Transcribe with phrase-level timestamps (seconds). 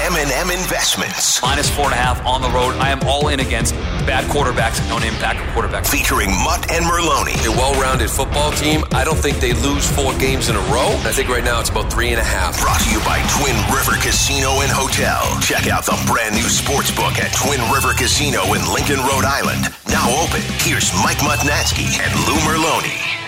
[0.00, 1.40] M&M Investments.
[1.42, 2.74] Minus four and a half on the road.
[2.82, 5.86] I am all in against bad quarterbacks and no-name backup quarterbacks.
[5.86, 7.38] Featuring Mutt and Merloni.
[7.46, 8.82] A well-rounded football team.
[8.92, 10.90] I don't think they lose four games in a row.
[11.06, 12.60] I think right now it's about three and a half.
[12.60, 15.22] Brought to you by Twin River Casino and Hotel.
[15.40, 19.70] Check out the brand new sports book at Twin River Casino in Lincoln, Rhode Island.
[19.88, 20.42] Now open.
[20.60, 23.23] Here's Mike Mutnansky and Lou Merloni.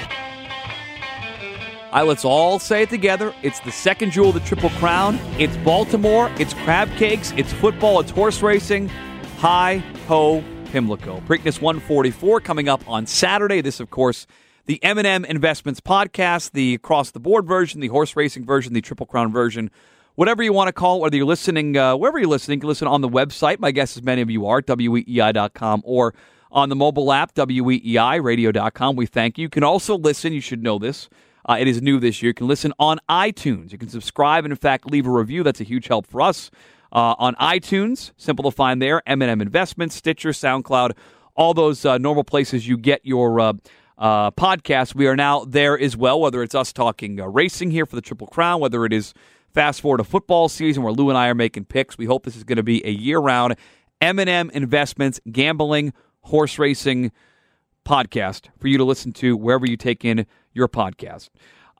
[1.97, 3.35] All right, let's all say it together.
[3.43, 5.19] It's the second jewel of the Triple Crown.
[5.39, 6.31] It's Baltimore.
[6.39, 7.33] It's crab cakes.
[7.39, 8.01] It's football.
[8.01, 8.91] It's horse racing.
[9.39, 11.21] Hi ho, Pimlico.
[11.21, 13.63] Preakness 144 coming up on Saturday.
[13.63, 14.27] This, of course,
[14.67, 19.07] the M&M Investments podcast, the across the board version, the horse racing version, the Triple
[19.07, 19.71] Crown version,
[20.17, 21.01] whatever you want to call it.
[21.01, 23.59] Whether you're listening, uh, wherever you're listening, you can listen on the website.
[23.59, 26.13] My guess is many of you are weei.com or
[26.53, 28.97] on the mobile app weeiradio.com.
[28.97, 29.45] We thank you.
[29.45, 30.35] You can also listen.
[30.35, 31.09] You should know this.
[31.49, 32.31] Uh, it is new this year.
[32.31, 33.73] You can listen on iTunes.
[33.73, 35.43] You can subscribe and, in fact, leave a review.
[35.43, 36.51] That's a huge help for us.
[36.93, 39.03] Uh, on iTunes, simple to find there.
[39.07, 40.93] M&M Investments, Stitcher, SoundCloud,
[41.35, 43.53] all those uh, normal places you get your uh,
[43.99, 44.95] uh, podcast.
[44.95, 46.21] We are now there as well.
[46.21, 49.15] Whether it's us talking uh, racing here for the Triple Crown, whether it is
[49.53, 51.97] fast forward to football season where Lou and I are making picks.
[51.97, 53.57] We hope this is going to be a year-round
[54.01, 57.13] M&M Investments, gambling, horse racing
[57.87, 61.31] podcast for you to listen to wherever you take in your podcast.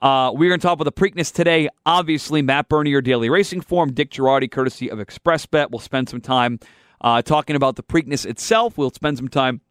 [0.01, 1.69] Uh, we're going to talk about the Preakness today.
[1.85, 5.71] Obviously, Matt Bernier, Daily Racing Form, Dick Jerardi, courtesy of ExpressBet.
[5.71, 6.59] We'll spend some time
[7.01, 8.77] uh, talking about the Preakness itself.
[8.77, 9.61] We'll spend some time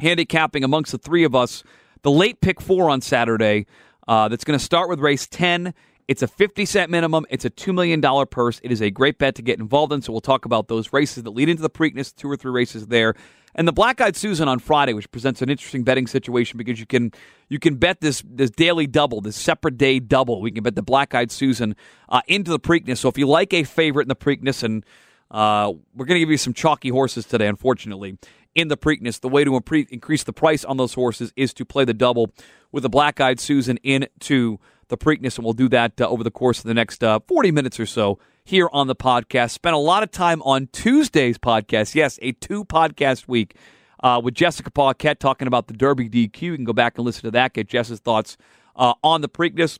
[0.00, 1.62] handicapping amongst the three of us
[2.02, 3.66] the late pick four on Saturday.
[4.08, 5.72] Uh, that's going to start with race 10.
[6.10, 7.24] It's a 50 cent minimum.
[7.30, 8.60] It's a $2 million purse.
[8.64, 10.02] It is a great bet to get involved in.
[10.02, 12.88] So we'll talk about those races that lead into the Preakness, two or three races
[12.88, 13.14] there.
[13.54, 16.86] And the Black Eyed Susan on Friday, which presents an interesting betting situation because you
[16.86, 17.12] can
[17.48, 20.40] you can bet this this daily double, this separate day double.
[20.40, 21.76] We can bet the Black Eyed Susan
[22.08, 22.98] uh, into the Preakness.
[22.98, 24.84] So if you like a favorite in the Preakness, and
[25.30, 28.18] uh, we're going to give you some chalky horses today, unfortunately,
[28.56, 29.54] in the Preakness, the way to
[29.90, 32.32] increase the price on those horses is to play the double
[32.72, 34.58] with the Black Eyed Susan into
[34.90, 37.50] the Preakness, and we'll do that uh, over the course of the next uh, 40
[37.50, 39.52] minutes or so here on the podcast.
[39.52, 41.94] Spent a lot of time on Tuesday's podcast.
[41.94, 43.56] Yes, a two podcast week
[44.02, 46.42] uh, with Jessica Paquette talking about the Derby DQ.
[46.42, 48.36] You can go back and listen to that, get Jess's thoughts
[48.76, 49.78] uh, on the Preakness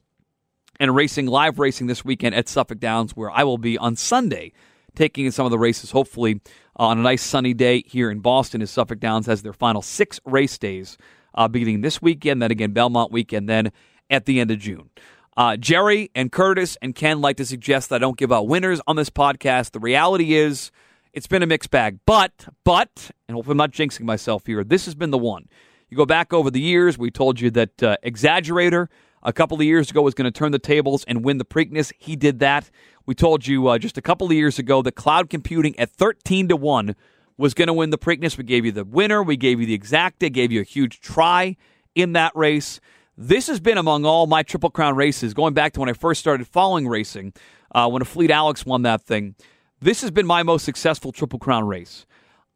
[0.78, 4.52] and racing, live racing this weekend at Suffolk Downs, where I will be on Sunday
[4.94, 6.40] taking in some of the races, hopefully
[6.78, 9.82] uh, on a nice sunny day here in Boston as Suffolk Downs has their final
[9.82, 10.96] six race days
[11.34, 13.72] uh, beginning this weekend, then again Belmont weekend, then
[14.10, 14.90] at the end of June.
[15.36, 18.80] Uh, Jerry and Curtis and Ken like to suggest that I don't give out winners
[18.86, 19.70] on this podcast.
[19.72, 20.70] The reality is,
[21.12, 21.98] it's been a mixed bag.
[22.06, 25.48] But, but, and hopefully I'm not jinxing myself here, this has been the one.
[25.88, 28.88] You go back over the years, we told you that uh, Exaggerator
[29.22, 31.92] a couple of years ago was going to turn the tables and win the Preakness.
[31.98, 32.70] He did that.
[33.06, 36.48] We told you uh, just a couple of years ago that cloud computing at 13
[36.48, 36.94] to 1
[37.36, 38.38] was going to win the Preakness.
[38.38, 41.56] We gave you the winner, we gave you the exacta, gave you a huge try
[41.94, 42.80] in that race.
[43.22, 46.20] This has been among all my Triple Crown races, going back to when I first
[46.20, 47.34] started following racing,
[47.70, 49.34] uh, when Afleet Alex won that thing.
[49.78, 52.06] This has been my most successful Triple Crown race.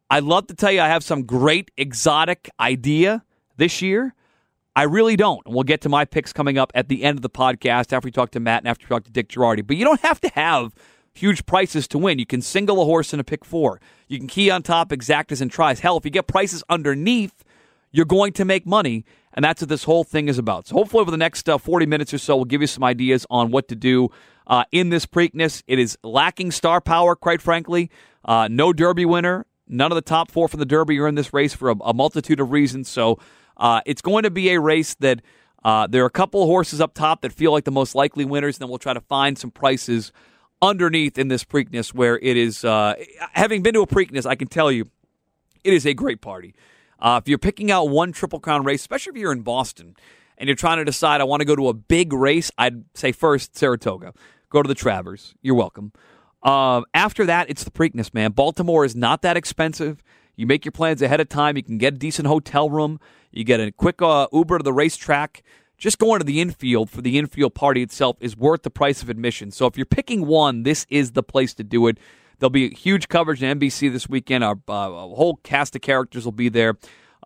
[0.08, 3.24] I'd love to tell you I have some great exotic idea
[3.58, 4.14] this year.
[4.74, 5.46] I really don't.
[5.46, 8.10] We'll get to my picks coming up at the end of the podcast after we
[8.10, 9.66] talk to Matt and after we talk to Dick Jerardi.
[9.66, 10.74] But you don't have to have
[11.12, 12.18] huge prices to win.
[12.18, 13.82] You can single a horse in a pick four.
[14.08, 15.80] You can key on top exactas and tries.
[15.80, 17.44] Hell, if you get prices underneath,
[17.92, 19.04] you're going to make money.
[19.34, 20.68] And that's what this whole thing is about.
[20.68, 23.26] So hopefully over the next uh, 40 minutes or so, we'll give you some ideas
[23.28, 24.10] on what to do
[24.46, 25.62] uh, in this Preakness.
[25.66, 27.90] It is lacking star power, quite frankly.
[28.24, 29.46] Uh, no Derby winner.
[29.66, 31.94] None of the top four from the Derby are in this race for a, a
[31.94, 32.88] multitude of reasons.
[32.88, 33.18] So
[33.56, 35.20] uh, it's going to be a race that
[35.64, 38.24] uh, there are a couple of horses up top that feel like the most likely
[38.24, 38.56] winners.
[38.56, 40.12] And then we'll try to find some prices
[40.62, 42.64] underneath in this Preakness where it is.
[42.64, 42.94] Uh,
[43.32, 44.88] having been to a Preakness, I can tell you
[45.64, 46.54] it is a great party.
[47.04, 49.94] Uh, if you're picking out one Triple Crown race, especially if you're in Boston
[50.38, 53.12] and you're trying to decide, I want to go to a big race, I'd say
[53.12, 54.14] first Saratoga.
[54.48, 55.34] Go to the Travers.
[55.42, 55.92] You're welcome.
[56.42, 58.32] Uh, after that, it's the Preakness, man.
[58.32, 60.02] Baltimore is not that expensive.
[60.34, 61.58] You make your plans ahead of time.
[61.58, 62.98] You can get a decent hotel room.
[63.30, 65.42] You get a quick uh, Uber to the racetrack.
[65.76, 69.10] Just going to the infield for the infield party itself is worth the price of
[69.10, 69.50] admission.
[69.50, 71.98] So if you're picking one, this is the place to do it.
[72.44, 74.44] There'll be huge coverage on NBC this weekend.
[74.44, 76.76] Our uh, whole cast of characters will be there.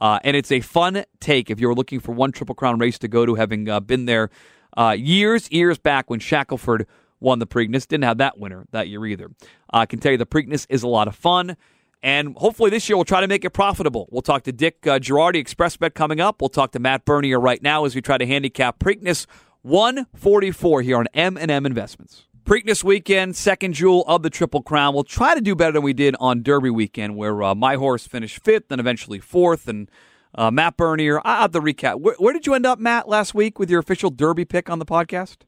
[0.00, 3.08] Uh, and it's a fun take if you're looking for one Triple Crown race to
[3.08, 4.30] go to, having uh, been there
[4.76, 6.86] uh, years, years back when Shackleford
[7.18, 7.88] won the Preakness.
[7.88, 9.28] Didn't have that winner that year either.
[9.72, 11.56] I can tell you the Preakness is a lot of fun.
[12.00, 14.06] And hopefully this year we'll try to make it profitable.
[14.12, 16.40] We'll talk to Dick uh, Jerardi, ExpressBet coming up.
[16.40, 19.26] We'll talk to Matt Bernier right now as we try to handicap Preakness
[19.62, 22.27] 144 here on M&M Investments.
[22.48, 24.94] Preakness weekend, second jewel of the Triple Crown.
[24.94, 28.06] We'll try to do better than we did on Derby weekend, where uh, my horse
[28.06, 29.68] finished fifth and eventually fourth.
[29.68, 29.90] And
[30.34, 32.00] uh, Matt Bernier, I have the recap.
[32.00, 34.78] Where, where, did you end up, Matt, last week with your official Derby pick on
[34.78, 35.42] the podcast?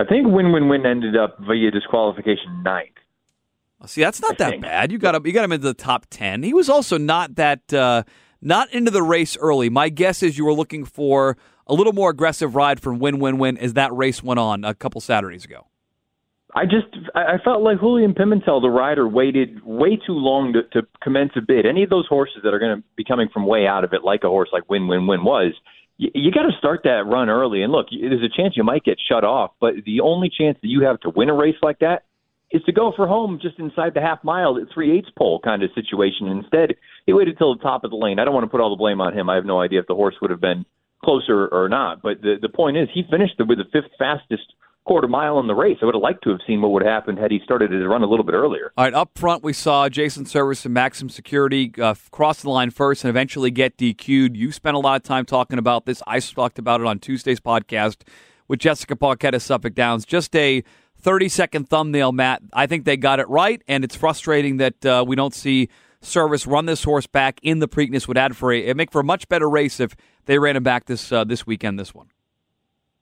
[0.00, 2.90] I think Win Win Win ended up via disqualification ninth.
[3.86, 4.62] See, that's not I that think.
[4.62, 4.90] bad.
[4.90, 5.24] You got him.
[5.24, 6.42] You got him into the top ten.
[6.42, 8.02] He was also not that uh,
[8.42, 9.70] not into the race early.
[9.70, 11.36] My guess is you were looking for
[11.68, 14.74] a little more aggressive ride from Win Win Win as that race went on a
[14.74, 15.68] couple Saturdays ago.
[16.54, 20.86] I just I felt like Julian Pimentel, the rider, waited way too long to, to
[21.00, 21.64] commence a bid.
[21.64, 24.02] Any of those horses that are going to be coming from way out of it,
[24.02, 25.52] like a horse like Win Win Win was,
[25.96, 27.62] you, you got to start that run early.
[27.62, 30.68] And look, there's a chance you might get shut off, but the only chance that
[30.68, 32.04] you have to win a race like that
[32.50, 35.62] is to go for home just inside the half mile at three eighths pole kind
[35.62, 36.26] of situation.
[36.26, 36.74] Instead,
[37.06, 38.18] he waited till the top of the lane.
[38.18, 39.30] I don't want to put all the blame on him.
[39.30, 40.64] I have no idea if the horse would have been
[41.04, 42.02] closer or not.
[42.02, 44.52] But the the point is, he finished with the fifth fastest
[44.84, 45.78] quarter mile in the race.
[45.82, 48.02] I would have liked to have seen what would happen had he started his run
[48.02, 48.72] a little bit earlier.
[48.76, 52.70] All right, up front we saw Jason Servis and Maxim Security uh, cross the line
[52.70, 54.36] first and eventually get DQ'd.
[54.36, 56.02] You spent a lot of time talking about this.
[56.06, 58.02] I talked about it on Tuesday's podcast
[58.48, 60.04] with Jessica Paquette of Suffolk Downs.
[60.04, 60.64] Just a
[60.98, 62.42] 30 second thumbnail, Matt.
[62.52, 65.68] I think they got it right, and it's frustrating that uh, we don't see
[66.02, 69.00] Servis run this horse back in the Preakness would add for a it make for
[69.00, 69.94] a much better race if
[70.26, 71.78] they ran him back this uh, this weekend.
[71.78, 72.08] This one.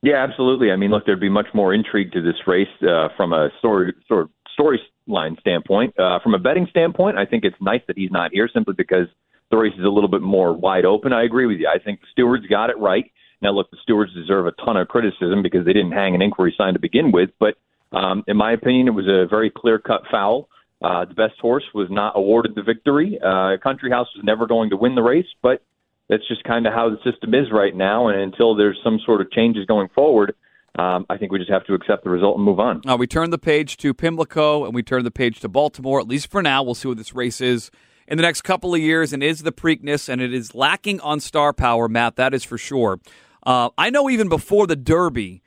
[0.03, 0.71] Yeah, absolutely.
[0.71, 3.95] I mean, look, there'd be much more intrigue to this race uh, from a story
[4.07, 5.99] sort of storyline standpoint.
[5.99, 9.07] Uh, from a betting standpoint, I think it's nice that he's not here simply because
[9.51, 11.13] the race is a little bit more wide open.
[11.13, 11.69] I agree with you.
[11.69, 13.11] I think the stewards got it right.
[13.41, 16.55] Now, look, the stewards deserve a ton of criticism because they didn't hang an inquiry
[16.57, 17.31] sign to begin with.
[17.39, 17.55] But
[17.97, 20.49] um, in my opinion, it was a very clear cut foul.
[20.83, 23.19] Uh, the best horse was not awarded the victory.
[23.25, 25.63] Uh, Country House was never going to win the race, but
[26.09, 28.09] that's just kind of how the system is right now.
[28.09, 30.35] And until there's some sort of changes going forward,
[30.79, 32.83] um, I think we just have to accept the result and move on.
[32.85, 36.07] Now, we turn the page to Pimlico and we turn the page to Baltimore, at
[36.07, 36.63] least for now.
[36.63, 37.71] We'll see what this race is
[38.07, 41.21] in the next couple of years and is the Preakness, and it is lacking on
[41.21, 43.01] star power, Matt, that is for sure.
[43.45, 45.43] Uh, I know even before the Derby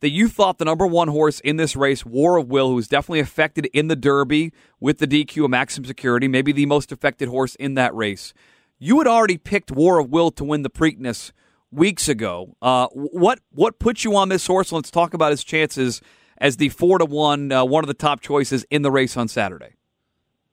[0.00, 2.88] that you thought the number one horse in this race, War of Will, who was
[2.88, 7.28] definitely affected in the Derby with the DQ of Maxim Security, maybe the most affected
[7.28, 8.32] horse in that race
[8.78, 11.32] you had already picked War of Will to win the Preakness
[11.70, 12.56] weeks ago.
[12.60, 14.72] Uh, what what put you on this horse?
[14.72, 16.00] Let's talk about his chances
[16.38, 19.28] as the four to one, uh, one of the top choices in the race on
[19.28, 19.74] Saturday.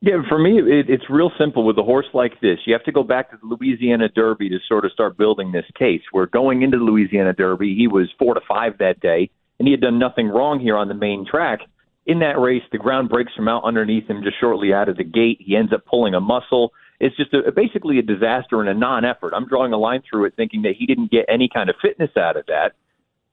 [0.01, 2.59] Yeah, for me, it, it's real simple with a horse like this.
[2.65, 5.65] You have to go back to the Louisiana Derby to sort of start building this
[5.75, 6.01] case.
[6.11, 9.29] Where going into the Louisiana Derby, he was four to five that day,
[9.59, 11.61] and he had done nothing wrong here on the main track.
[12.05, 15.05] In that race, the ground breaks from out underneath him just shortly out of the
[15.05, 15.37] gate.
[15.39, 16.73] He ends up pulling a muscle
[17.03, 19.33] it's just a, basically a disaster and a non-effort.
[19.35, 22.11] I'm drawing a line through it, thinking that he didn't get any kind of fitness
[22.17, 22.71] out of that.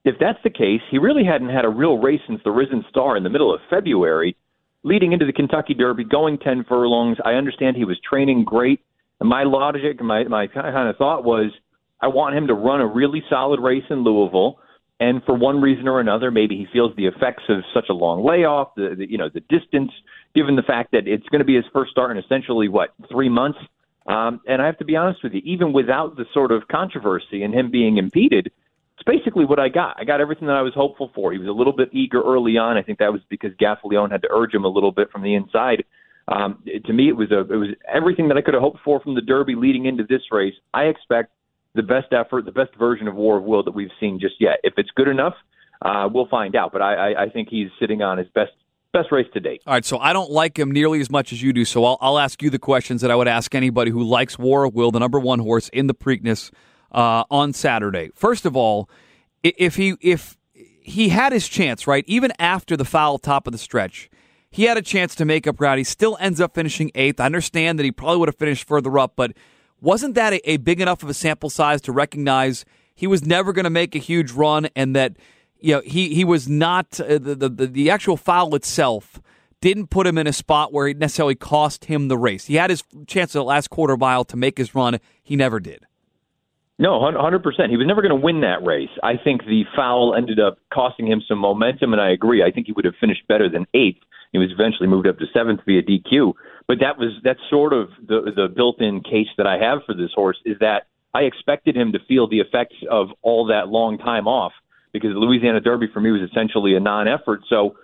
[0.04, 3.16] If that's the case, he really hadn't had a real race since the Risen Star
[3.16, 4.36] in the middle of February,
[4.82, 7.18] leading into the Kentucky Derby, going 10 furlongs.
[7.24, 8.80] I understand he was training great.
[9.20, 11.52] And my logic, my my kind of thought was,
[12.00, 14.58] I want him to run a really solid race in Louisville.
[14.98, 18.24] And for one reason or another, maybe he feels the effects of such a long
[18.24, 19.92] layoff, the, the you know the distance
[20.34, 23.28] given the fact that it's going to be his first start in essentially what three
[23.28, 23.58] months.
[24.06, 27.42] Um, and I have to be honest with you, even without the sort of controversy
[27.42, 28.50] and him being impeded,
[28.96, 29.96] it's basically what I got.
[29.98, 31.32] I got everything that I was hopeful for.
[31.32, 32.76] He was a little bit eager early on.
[32.76, 35.34] I think that was because Gaffalione had to urge him a little bit from the
[35.34, 35.84] inside.
[36.28, 39.00] Um, to me, it was a it was everything that I could have hoped for
[39.00, 40.54] from the Derby leading into this race.
[40.72, 41.32] I expect
[41.74, 44.60] the best effort, the best version of War of Will that we've seen just yet.
[44.62, 45.34] If it's good enough,
[45.82, 46.72] uh, we'll find out.
[46.72, 48.52] But I, I, I think he's sitting on his best
[48.92, 49.62] best race to date.
[49.66, 51.98] All right, so I don't like him nearly as much as you do, so I'll,
[52.00, 54.90] I'll ask you the questions that I would ask anybody who likes War of Will,
[54.90, 56.50] the number one horse in the Preakness
[56.92, 58.10] uh, on Saturday.
[58.14, 58.88] First of all,
[59.42, 63.58] if he if he had his chance, right, even after the foul top of the
[63.58, 64.10] stretch,
[64.50, 65.78] he had a chance to make up ground.
[65.78, 67.20] He still ends up finishing eighth.
[67.20, 69.32] I understand that he probably would have finished further up, but
[69.80, 73.52] wasn't that a, a big enough of a sample size to recognize he was never
[73.52, 75.16] going to make a huge run and that–
[75.60, 79.20] you know, he he was not uh, the, the the actual foul itself
[79.60, 82.46] didn't put him in a spot where it necessarily cost him the race.
[82.46, 84.98] He had his chance at the last quarter mile to make his run.
[85.22, 85.84] He never did.
[86.78, 87.68] No, 100%.
[87.68, 88.88] He was never going to win that race.
[89.02, 92.42] I think the foul ended up costing him some momentum, and I agree.
[92.42, 94.00] I think he would have finished better than eighth.
[94.32, 96.32] He was eventually moved up to seventh via DQ.
[96.66, 100.10] But that was that's sort of the the built-in case that I have for this
[100.14, 104.28] horse is that I expected him to feel the effects of all that long time
[104.28, 104.52] off
[104.92, 107.42] because the Louisiana Derby for me was essentially a non-effort.
[107.48, 107.76] So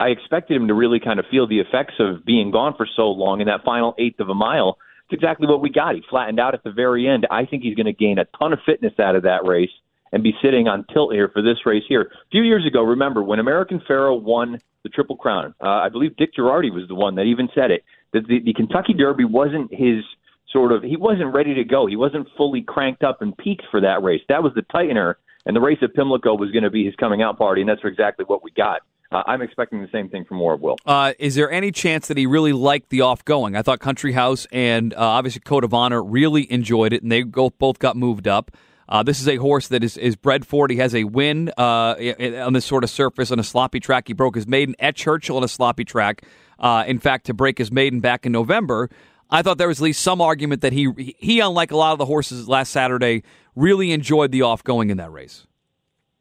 [0.00, 3.10] I expected him to really kind of feel the effects of being gone for so
[3.10, 4.78] long in that final eighth of a mile.
[5.04, 5.94] It's exactly what we got.
[5.94, 7.26] He flattened out at the very end.
[7.30, 9.70] I think he's going to gain a ton of fitness out of that race.
[10.14, 12.02] and be sitting on tilt here for this race here.
[12.02, 15.54] A few years ago, remember when American Pharoah won the Triple Crown?
[15.60, 18.54] Uh, I believe Dick Jerardi was the one that even said it that the, the
[18.54, 20.04] Kentucky Derby wasn't his
[20.52, 21.86] sort of he wasn't ready to go.
[21.86, 24.22] He wasn't fully cranked up and peaked for that race.
[24.28, 25.16] That was the tightener,
[25.46, 27.80] and the race at Pimlico was going to be his coming out party, and that's
[27.84, 28.82] exactly what we got.
[29.12, 30.76] Uh, I'm expecting the same thing from War of Will.
[30.84, 33.54] Uh, is there any chance that he really liked the off going?
[33.54, 37.22] I thought Country House and uh, obviously Code of Honor really enjoyed it, and they
[37.22, 38.50] both got moved up.
[38.88, 40.70] Uh, this is a horse that is, is bred for it.
[40.70, 41.94] He has a win uh,
[42.42, 44.08] on this sort of surface on a sloppy track.
[44.08, 46.22] He broke his maiden at Churchill on a sloppy track.
[46.58, 48.90] Uh, in fact, to break his maiden back in November.
[49.30, 51.98] I thought there was at least some argument that he he, unlike a lot of
[51.98, 53.22] the horses last Saturday,
[53.56, 55.46] really enjoyed the off going in that race.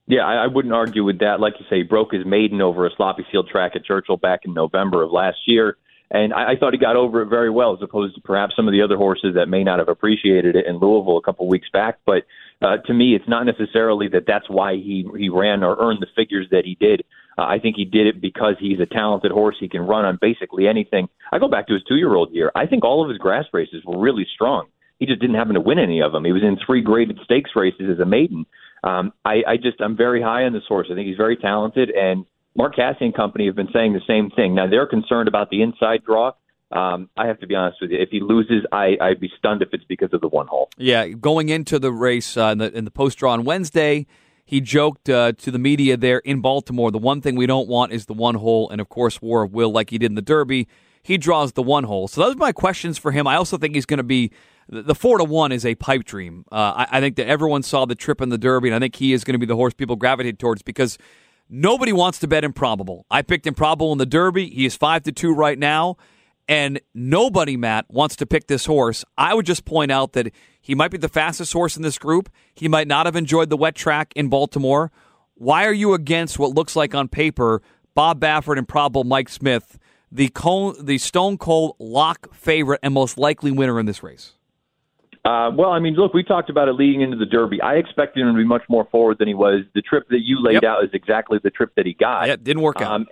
[0.05, 1.39] Yeah, I, I wouldn't argue with that.
[1.39, 4.41] Like you say, he broke his maiden over a sloppy field track at Churchill back
[4.43, 5.77] in November of last year.
[6.11, 8.67] And I, I thought he got over it very well, as opposed to perhaps some
[8.67, 11.69] of the other horses that may not have appreciated it in Louisville a couple weeks
[11.71, 11.99] back.
[12.05, 12.23] But
[12.61, 16.07] uh, to me, it's not necessarily that that's why he he ran or earned the
[16.15, 17.03] figures that he did.
[17.37, 19.55] Uh, I think he did it because he's a talented horse.
[19.59, 21.09] He can run on basically anything.
[21.31, 22.51] I go back to his two year old year.
[22.53, 24.67] I think all of his grass races were really strong.
[25.03, 26.23] He just didn't happen to win any of them.
[26.23, 28.45] He was in three graded stakes races as a maiden.
[28.85, 30.87] Um, I, I just I'm very high on this horse.
[30.89, 34.29] I think he's very talented, and Mark Casse and company have been saying the same
[34.29, 34.55] thing.
[34.55, 36.31] Now they're concerned about the inside draw.
[36.71, 37.99] Um, I have to be honest with you.
[37.99, 40.69] If he loses, I, I'd be stunned if it's because of the one hole.
[40.77, 44.07] Yeah, going into the race uh, in the, in the post draw on Wednesday,
[44.45, 46.91] he joked uh, to the media there in Baltimore.
[46.91, 49.53] The one thing we don't want is the one hole, and of course, War of
[49.53, 50.69] Will, like he did in the Derby.
[51.03, 52.07] He draws the one hole.
[52.07, 53.27] So those are my questions for him.
[53.27, 54.31] I also think he's going to be
[54.69, 56.45] the four to one is a pipe dream.
[56.51, 58.95] Uh, I, I, think that everyone saw the trip in the Derby, and I think
[58.95, 60.97] he is going to be the horse people gravitate towards because
[61.49, 63.05] nobody wants to bet improbable.
[63.11, 64.49] I picked improbable in the Derby.
[64.49, 65.97] He is five to two right now,
[66.47, 69.03] and nobody, Matt, wants to pick this horse.
[69.17, 72.29] I would just point out that he might be the fastest horse in this group.
[72.53, 74.91] He might not have enjoyed the wet track in Baltimore.
[75.35, 77.61] Why are you against what looks like on paper
[77.95, 79.77] Bob Baffert and probable Mike Smith,
[80.11, 80.31] the
[80.81, 84.33] the Stone Cold lock favorite and most likely winner in this race?
[85.25, 87.61] Uh, well, I mean, look, we talked about it leading into the Derby.
[87.61, 89.61] I expected him to be much more forward than he was.
[89.73, 90.63] The trip that you laid yep.
[90.63, 92.27] out is exactly the trip that he got.
[92.27, 92.91] Yeah, didn't work out.
[92.91, 93.07] Um,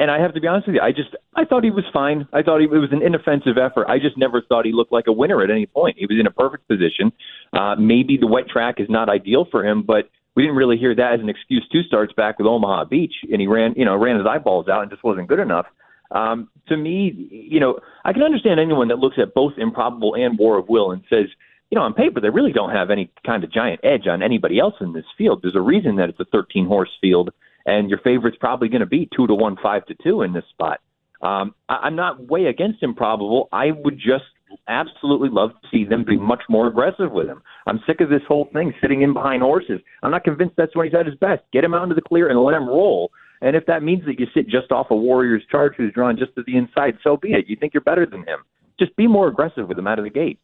[0.00, 2.26] and I have to be honest with you, I just I thought he was fine.
[2.32, 3.86] I thought he, it was an inoffensive effort.
[3.86, 5.96] I just never thought he looked like a winner at any point.
[5.98, 7.12] He was in a perfect position.
[7.52, 10.94] Uh, maybe the wet track is not ideal for him, but we didn't really hear
[10.94, 11.66] that as an excuse.
[11.70, 14.80] Two starts back with Omaha Beach, and he ran, you know, ran his eyeballs out
[14.82, 15.66] and just wasn't good enough.
[16.12, 20.38] Um, to me, you know, I can understand anyone that looks at both improbable and
[20.38, 21.26] War of Will and says,
[21.70, 24.58] you know, on paper, they really don't have any kind of giant edge on anybody
[24.58, 25.40] else in this field.
[25.42, 27.30] There's a reason that it's a 13 horse field,
[27.64, 30.44] and your favorite's probably going to be two to one, five to two in this
[30.50, 30.80] spot.
[31.22, 33.48] Um, I, I'm not way against improbable.
[33.52, 34.24] I would just
[34.66, 37.42] absolutely love to see them be much more aggressive with him.
[37.66, 39.80] I'm sick of this whole thing sitting in behind horses.
[40.02, 41.42] I'm not convinced that's when he's at his best.
[41.52, 43.12] Get him out into the clear and let him roll.
[43.42, 46.34] And if that means that you sit just off a Warriors charge who's drawn just
[46.34, 47.46] to the inside, so be it.
[47.48, 48.40] You think you're better than him.
[48.78, 50.38] Just be more aggressive with him out of the gate.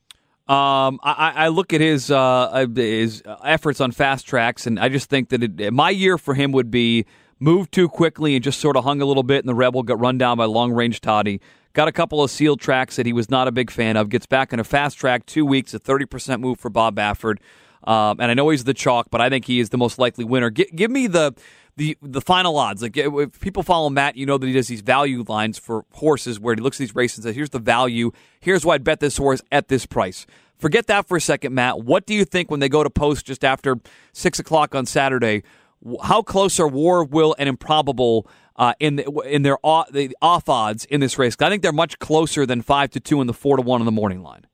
[0.49, 4.89] Um, I, I, look at his uh, uh, his efforts on fast tracks, and I
[4.89, 7.05] just think that it, my year for him would be
[7.41, 9.99] moved too quickly and just sort of hung a little bit, and the Rebel got
[9.99, 11.41] run down by long range Toddy.
[11.73, 14.09] Got a couple of sealed tracks that he was not a big fan of.
[14.09, 17.39] Gets back in a fast track, two weeks, a thirty percent move for Bob Baffert.
[17.83, 20.25] Um, and I know he's the chalk, but I think he is the most likely
[20.25, 20.51] winner.
[20.51, 21.35] G- give me the
[21.77, 22.83] the the final odds.
[22.83, 26.41] Like if people follow Matt, you know that he does these value lines for horses
[26.41, 28.13] where he looks at these races and says, "Here's the value.
[28.41, 30.27] Here's why I'd bet this horse at this price."
[30.59, 31.83] Forget that for a second, Matt.
[31.83, 33.77] What do you think when they go to post just after
[34.13, 35.43] six o'clock on Saturday?
[36.03, 40.49] How close are War, Will, and Improbable uh, in the, in their off, the off
[40.49, 41.37] odds in this race?
[41.39, 43.85] I think they're much closer than five to two and the four to one on
[43.85, 44.47] the morning line.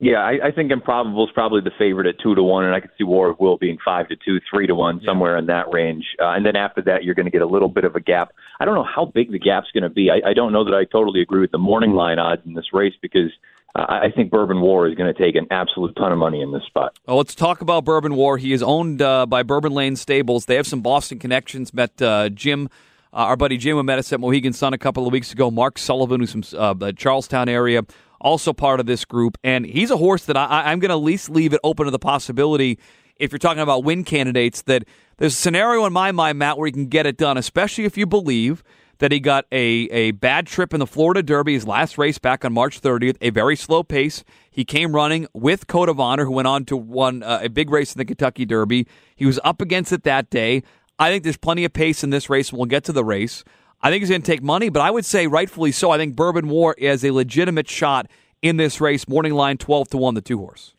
[0.00, 2.78] Yeah, I, I think Improbable is probably the favorite at two to one, and I
[2.78, 5.06] could see War of Will being five to two, three to one, yeah.
[5.06, 6.04] somewhere in that range.
[6.20, 8.32] Uh, and then after that, you're going to get a little bit of a gap.
[8.60, 10.08] I don't know how big the gap's going to be.
[10.08, 12.72] I, I don't know that I totally agree with the morning line odds in this
[12.72, 13.32] race because
[13.74, 16.52] uh, I think Bourbon War is going to take an absolute ton of money in
[16.52, 16.96] this spot.
[17.06, 18.38] Well, let's talk about Bourbon War.
[18.38, 20.44] He is owned uh, by Bourbon Lane Stables.
[20.44, 21.74] They have some Boston connections.
[21.74, 22.68] Met uh, Jim.
[23.12, 25.50] Uh, our buddy Jim, who met us at Mohegan Sun a couple of weeks ago.
[25.50, 27.82] Mark Sullivan, who's from uh, the Charlestown area,
[28.20, 29.38] also part of this group.
[29.42, 31.90] And he's a horse that I, I'm going to at least leave it open to
[31.90, 32.78] the possibility,
[33.16, 34.84] if you're talking about win candidates, that
[35.16, 37.96] there's a scenario in my mind, Matt, where he can get it done, especially if
[37.96, 38.62] you believe
[38.98, 42.44] that he got a, a bad trip in the Florida Derby, his last race back
[42.44, 44.24] on March 30th, a very slow pace.
[44.50, 47.70] He came running with Code of Honor, who went on to won uh, a big
[47.70, 48.86] race in the Kentucky Derby.
[49.14, 50.62] He was up against it that day.
[50.98, 53.44] I think there's plenty of pace in this race, and we'll get to the race.
[53.80, 55.90] I think he's going to take money, but I would say rightfully so.
[55.90, 58.08] I think Bourbon War is a legitimate shot
[58.42, 59.08] in this race.
[59.08, 60.74] Morning line 12 to 1, the two horse.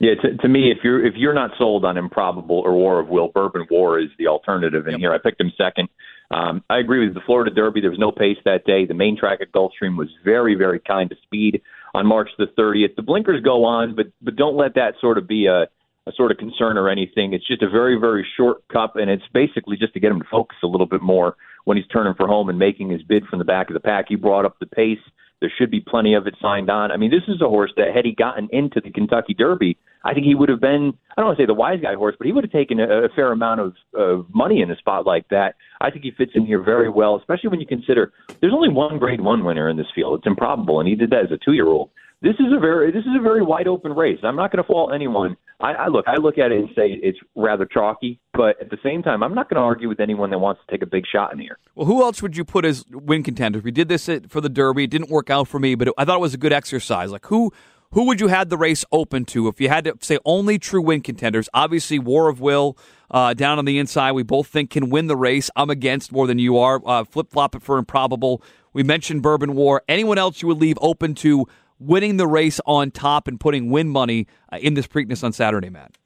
[0.00, 3.08] Yeah, to, to me, if you're if you're not sold on improbable or War of
[3.08, 5.00] Will, Bourbon War is the alternative in yep.
[5.00, 5.14] here.
[5.14, 5.88] I picked him second.
[6.30, 7.80] Um, I agree with the Florida Derby.
[7.80, 8.86] There was no pace that day.
[8.86, 11.62] The main track at Gulfstream was very, very kind to speed
[11.94, 12.96] on March the 30th.
[12.96, 15.68] The blinkers go on, but but don't let that sort of be a,
[16.06, 17.32] a sort of concern or anything.
[17.32, 20.26] It's just a very, very short cup, and it's basically just to get him to
[20.30, 23.38] focus a little bit more when he's turning for home and making his bid from
[23.38, 24.06] the back of the pack.
[24.08, 24.98] He brought up the pace.
[25.40, 26.90] There should be plenty of it signed on.
[26.90, 30.12] I mean, this is a horse that had he gotten into the Kentucky Derby, I
[30.12, 32.26] think he would have been, I don't want to say the wise guy horse, but
[32.26, 35.28] he would have taken a, a fair amount of, of money in a spot like
[35.30, 35.54] that.
[35.80, 38.98] I think he fits in here very well, especially when you consider there's only one
[38.98, 40.18] grade one winner in this field.
[40.18, 41.90] It's improbable, and he did that as a two year old
[42.22, 44.18] this is a very this is a very wide open race.
[44.22, 45.36] I'm not going to fault anyone.
[45.60, 48.78] I, I look I look at it and say it's rather chalky, but at the
[48.82, 51.04] same time, I'm not going to argue with anyone that wants to take a big
[51.10, 51.58] shot in here.
[51.74, 53.62] Well, who else would you put as win contenders?
[53.62, 54.84] We did this for the Derby.
[54.84, 57.12] It didn't work out for me, but it, I thought it was a good exercise.
[57.12, 57.52] Like who
[57.92, 60.82] who would you have the race open to if you had to say only true
[60.82, 61.48] win contenders?
[61.54, 62.76] Obviously, War of Will
[63.10, 64.12] uh, down on the inside.
[64.12, 65.48] We both think can win the race.
[65.54, 66.80] I'm against more than you are.
[66.84, 68.42] Uh, Flip flop it for improbable.
[68.72, 69.82] We mentioned Bourbon War.
[69.88, 71.46] Anyone else you would leave open to
[71.86, 75.70] winning the race on top and putting win money uh, in this Preakness on Saturday,
[75.70, 75.96] Matt?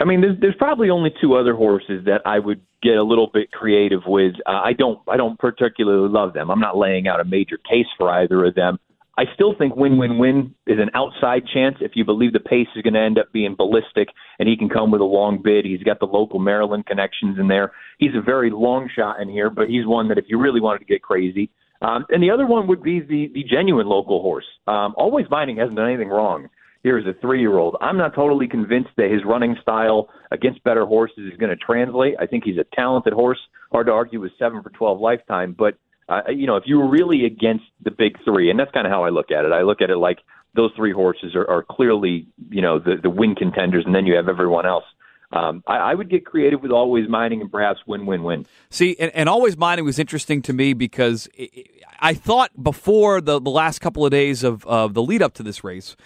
[0.00, 3.30] I mean, there's, there's probably only two other horses that I would get a little
[3.32, 4.34] bit creative with.
[4.46, 6.50] Uh, I don't I don't particularly love them.
[6.50, 8.78] I'm not laying out a major case for either of them.
[9.16, 12.66] I still think win win win is an outside chance if you believe the pace
[12.74, 14.08] is going to end up being ballistic
[14.40, 15.64] and he can come with a long bid.
[15.64, 17.72] He's got the local Maryland connections in there.
[17.98, 20.80] He's a very long shot in here, but he's one that if you really wanted
[20.80, 21.50] to get crazy,
[21.84, 24.46] um, and the other one would be the, the genuine local horse.
[24.66, 26.48] Um, Always Mining hasn't done anything wrong
[26.82, 27.76] here as a three year old.
[27.80, 32.14] I'm not totally convinced that his running style against better horses is going to translate.
[32.18, 33.38] I think he's a talented horse.
[33.70, 35.54] Hard to argue with seven for 12 lifetime.
[35.58, 35.74] But,
[36.08, 38.90] uh, you know, if you were really against the big three, and that's kind of
[38.90, 40.18] how I look at it, I look at it like
[40.54, 44.14] those three horses are, are clearly, you know, the, the win contenders, and then you
[44.14, 44.84] have everyone else
[45.32, 48.46] um, I, I, would get creative with always mining and perhaps win win win.
[48.70, 53.40] See, and, and always mining was interesting to me because it, I thought before the,
[53.40, 55.96] the last couple of days of, of the lead up to this race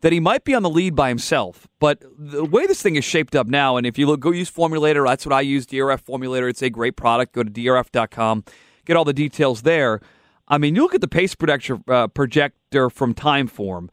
[0.00, 1.66] that he might be on the lead by himself.
[1.78, 4.50] But the way this thing is shaped up now, and if you look, go use
[4.50, 6.50] Formulator, that's what I use, DRF Formulator.
[6.50, 7.32] It's a great product.
[7.32, 8.44] Go to drf.com,
[8.84, 10.02] get all the details there.
[10.46, 13.88] I mean, you look at the pace projector, uh, projector from Timeform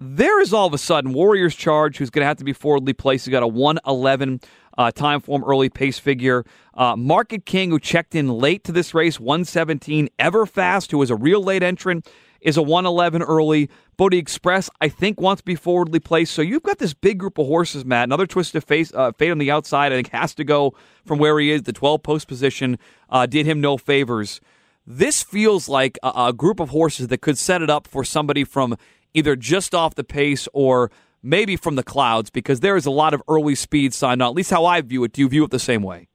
[0.00, 2.94] there is all of a sudden Warriors Charge, who's going to have to be forwardly
[2.94, 3.26] placed.
[3.26, 4.40] He's got a 111
[4.78, 6.44] uh, Timeform early pace figure.
[6.72, 10.08] Uh, Market King, who checked in late to this race, 117.
[10.18, 12.08] Everfast, who was a real late entrant,
[12.40, 13.68] is a 111 early.
[13.98, 16.32] Bodexpress, I think, wants to be forwardly placed.
[16.32, 18.04] So you've got this big group of horses, Matt.
[18.04, 20.72] Another twist of face, uh, fate on the outside, I think, has to go
[21.04, 21.64] from where he is.
[21.64, 22.78] The 12 post position
[23.10, 24.40] uh, did him no favors.
[24.86, 28.44] This feels like a, a group of horses that could set it up for somebody
[28.44, 28.76] from
[29.14, 30.90] either just off the pace or
[31.22, 34.30] maybe from the clouds because there is a lot of early speed signed on.
[34.30, 35.12] At least how I view it.
[35.12, 36.08] Do you view it the same way?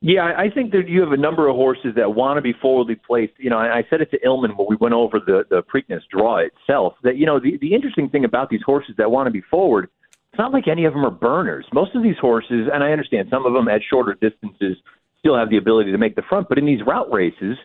[0.00, 2.96] Yeah, I think that you have a number of horses that want to be forwardly
[2.96, 3.32] placed.
[3.38, 6.36] You know, I said it to Illman when we went over the the Preakness draw
[6.38, 6.94] itself.
[7.02, 9.88] That you know, the the interesting thing about these horses that want to be forward,
[10.32, 11.64] it's not like any of them are burners.
[11.72, 14.76] Most of these horses, and I understand some of them at shorter distances
[15.18, 17.56] still have the ability to make the front, but in these route races,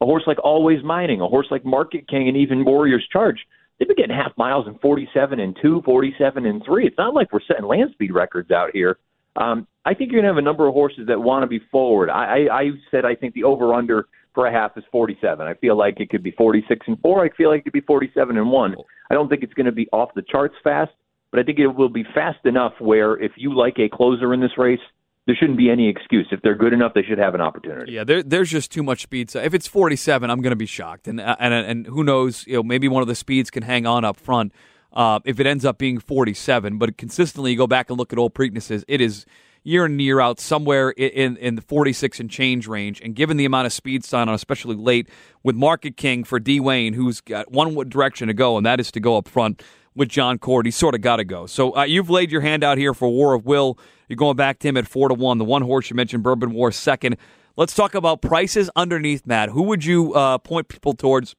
[0.00, 3.38] a horse like Always Mining, a horse like Market King, and even Warriors Charge,
[3.78, 6.86] they've been getting half miles in 47 and 2, 47 and 3.
[6.86, 8.98] It's not like we're setting land speed records out here.
[9.36, 11.60] Um, I think you're going to have a number of horses that want to be
[11.70, 12.10] forward.
[12.10, 15.46] I, I, I said I think the over under for a half is 47.
[15.46, 17.24] I feel like it could be 46 and 4.
[17.24, 18.76] I feel like it could be 47 and 1.
[19.10, 20.92] I don't think it's going to be off the charts fast,
[21.30, 24.40] but I think it will be fast enough where if you like a closer in
[24.40, 24.80] this race,
[25.28, 26.26] there shouldn't be any excuse.
[26.32, 27.92] If they're good enough, they should have an opportunity.
[27.92, 29.30] Yeah, there, there's just too much speed.
[29.30, 31.06] So if it's 47, I'm going to be shocked.
[31.06, 32.46] And, uh, and and who knows?
[32.46, 34.54] You know, maybe one of the speeds can hang on up front.
[34.90, 38.18] Uh, if it ends up being 47, but consistently, you go back and look at
[38.18, 39.26] old Preaknesses, it is
[39.62, 43.02] year in and year out somewhere in, in the 46 and change range.
[43.02, 45.10] And given the amount of speed sign on, especially late
[45.42, 48.90] with Market King for D Wayne, who's got one direction to go, and that is
[48.92, 49.62] to go up front
[49.94, 50.64] with Jon Court.
[50.64, 51.44] He's sort of got to go.
[51.44, 53.78] So uh, you've laid your hand out here for War of Will.
[54.08, 55.38] You're going back to him at four to one.
[55.38, 57.16] The one horse you mentioned, Bourbon War, second.
[57.56, 59.50] Let's talk about prices underneath, Matt.
[59.50, 61.34] Who would you uh, point people towards?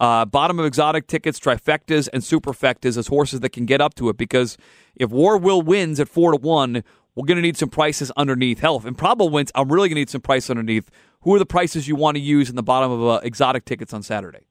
[0.00, 4.08] Uh, bottom of exotic tickets, trifectas, and superfectas as horses that can get up to
[4.08, 4.16] it.
[4.16, 4.56] Because
[4.96, 6.82] if War Will wins at four to one,
[7.14, 8.60] we're going to need some prices underneath.
[8.60, 10.90] Health if Improbable wins, I'm really going to need some price underneath.
[11.20, 13.92] Who are the prices you want to use in the bottom of uh, exotic tickets
[13.92, 14.46] on Saturday?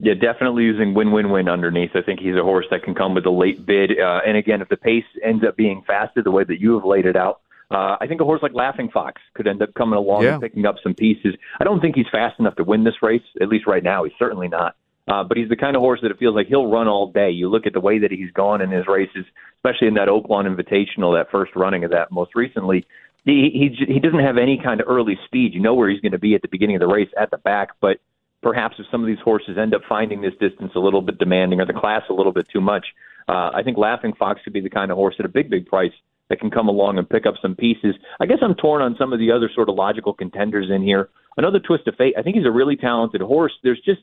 [0.00, 1.92] Yeah, definitely using win-win-win underneath.
[1.94, 3.98] I think he's a horse that can come with a late bid.
[3.98, 6.84] Uh, and again, if the pace ends up being faster the way that you have
[6.84, 9.96] laid it out, uh, I think a horse like Laughing Fox could end up coming
[9.96, 10.34] along yeah.
[10.34, 11.34] and picking up some pieces.
[11.60, 13.22] I don't think he's fast enough to win this race.
[13.40, 14.76] At least right now, he's certainly not.
[15.06, 17.30] Uh, but he's the kind of horse that it feels like he'll run all day.
[17.30, 19.24] You look at the way that he's gone in his races,
[19.58, 22.86] especially in that Oaklawn Invitational, that first running of that most recently.
[23.24, 25.54] He he he doesn't have any kind of early speed.
[25.54, 27.38] You know where he's going to be at the beginning of the race at the
[27.38, 27.98] back, but
[28.44, 31.60] perhaps if some of these horses end up finding this distance a little bit demanding
[31.60, 32.86] or the class a little bit too much,
[33.26, 35.66] uh, I think Laughing Fox could be the kind of horse at a big, big
[35.66, 35.92] price
[36.28, 37.94] that can come along and pick up some pieces.
[38.20, 41.08] I guess I'm torn on some of the other sort of logical contenders in here.
[41.36, 42.14] Another twist of fate.
[42.18, 43.52] I think he's a really talented horse.
[43.62, 44.00] There's just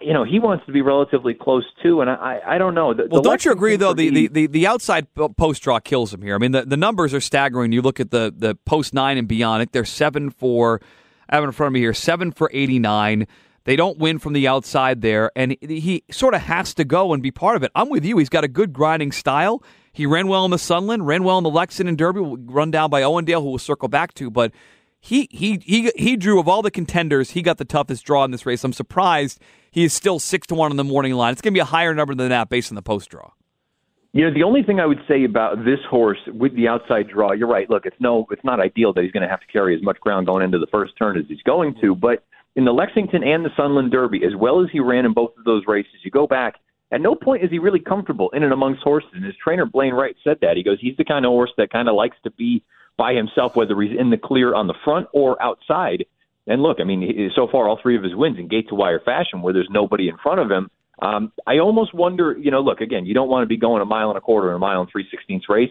[0.00, 2.92] you know he wants to be relatively close too, and I I don't know.
[2.92, 3.94] The, well, the don't you agree though?
[3.94, 6.34] The, the, the the outside post draw kills him here.
[6.34, 7.72] I mean, the, the numbers are staggering.
[7.72, 9.62] You look at the the post nine and beyond.
[9.62, 10.80] It, they're seven for.
[11.28, 13.26] I have in front of me here seven for eighty nine.
[13.64, 17.22] They don't win from the outside there, and he sort of has to go and
[17.22, 17.70] be part of it.
[17.74, 18.16] I'm with you.
[18.16, 19.62] He's got a good grinding style.
[19.92, 23.02] He ran well in the Sunland, ran well in the Lexington Derby, run down by
[23.02, 24.30] Owendale, who we'll circle back to.
[24.30, 24.52] But
[25.00, 28.30] he he he he drew of all the contenders, he got the toughest draw in
[28.30, 28.64] this race.
[28.64, 31.32] I'm surprised he is still six to one on the morning line.
[31.32, 33.30] It's going to be a higher number than that based on the post draw.
[34.12, 37.32] You know, the only thing I would say about this horse with the outside draw,
[37.32, 37.68] you're right.
[37.68, 40.00] Look, it's no, it's not ideal that he's going to have to carry as much
[40.00, 42.24] ground going into the first turn as he's going to, but
[42.56, 45.44] in the Lexington and the Sunland Derby, as well as he ran in both of
[45.44, 46.54] those races, you go back,
[46.90, 49.10] at no point is he really comfortable in and amongst horses.
[49.12, 50.56] And his trainer, Blaine Wright, said that.
[50.56, 52.64] He goes, he's the kind of horse that kind of likes to be
[52.96, 56.06] by himself, whether he's in the clear on the front or outside.
[56.46, 59.00] And look, I mean, so far, all three of his wins in gate to wire
[59.04, 60.70] fashion where there's nobody in front of him.
[61.00, 63.84] Um, I almost wonder, you know, look, again, you don't want to be going a
[63.84, 65.70] mile and a quarter and a mile and three sixteenths race.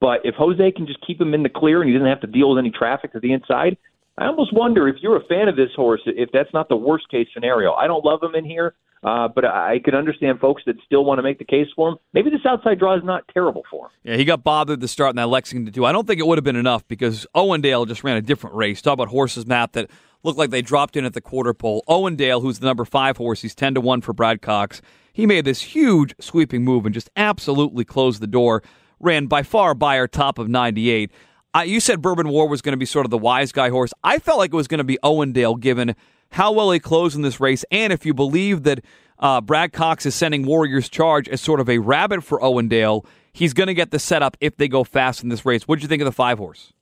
[0.00, 2.26] But if Jose can just keep him in the clear and he doesn't have to
[2.26, 3.76] deal with any traffic to the inside,
[4.16, 7.08] I almost wonder if you're a fan of this horse, if that's not the worst
[7.08, 7.72] case scenario.
[7.72, 11.18] I don't love him in here, uh, but I can understand folks that still want
[11.18, 11.98] to make the case for him.
[12.12, 13.90] Maybe this outside draw is not terrible for him.
[14.02, 15.84] Yeah, he got bothered to start in that Lexington too.
[15.84, 18.82] I don't think it would have been enough because Owendale just ran a different race.
[18.82, 19.90] Talk about horses, Matt, that
[20.22, 21.84] looked like they dropped in at the quarter pole.
[21.88, 24.82] Owendale, who's the number five horse, he's ten to one for Brad Cox.
[25.12, 28.62] He made this huge sweeping move and just absolutely closed the door.
[29.00, 31.10] Ran by far Beyer top of ninety eight.
[31.54, 33.92] Uh, you said Bourbon War was going to be sort of the wise guy horse.
[34.04, 35.96] I felt like it was going to be Owendale, given
[36.30, 38.84] how well he closed in this race, and if you believe that
[39.18, 43.54] uh, Brad Cox is sending Warriors Charge as sort of a rabbit for Owendale, he's
[43.54, 45.66] going to get the setup if they go fast in this race.
[45.66, 46.74] What did you think of the five horse?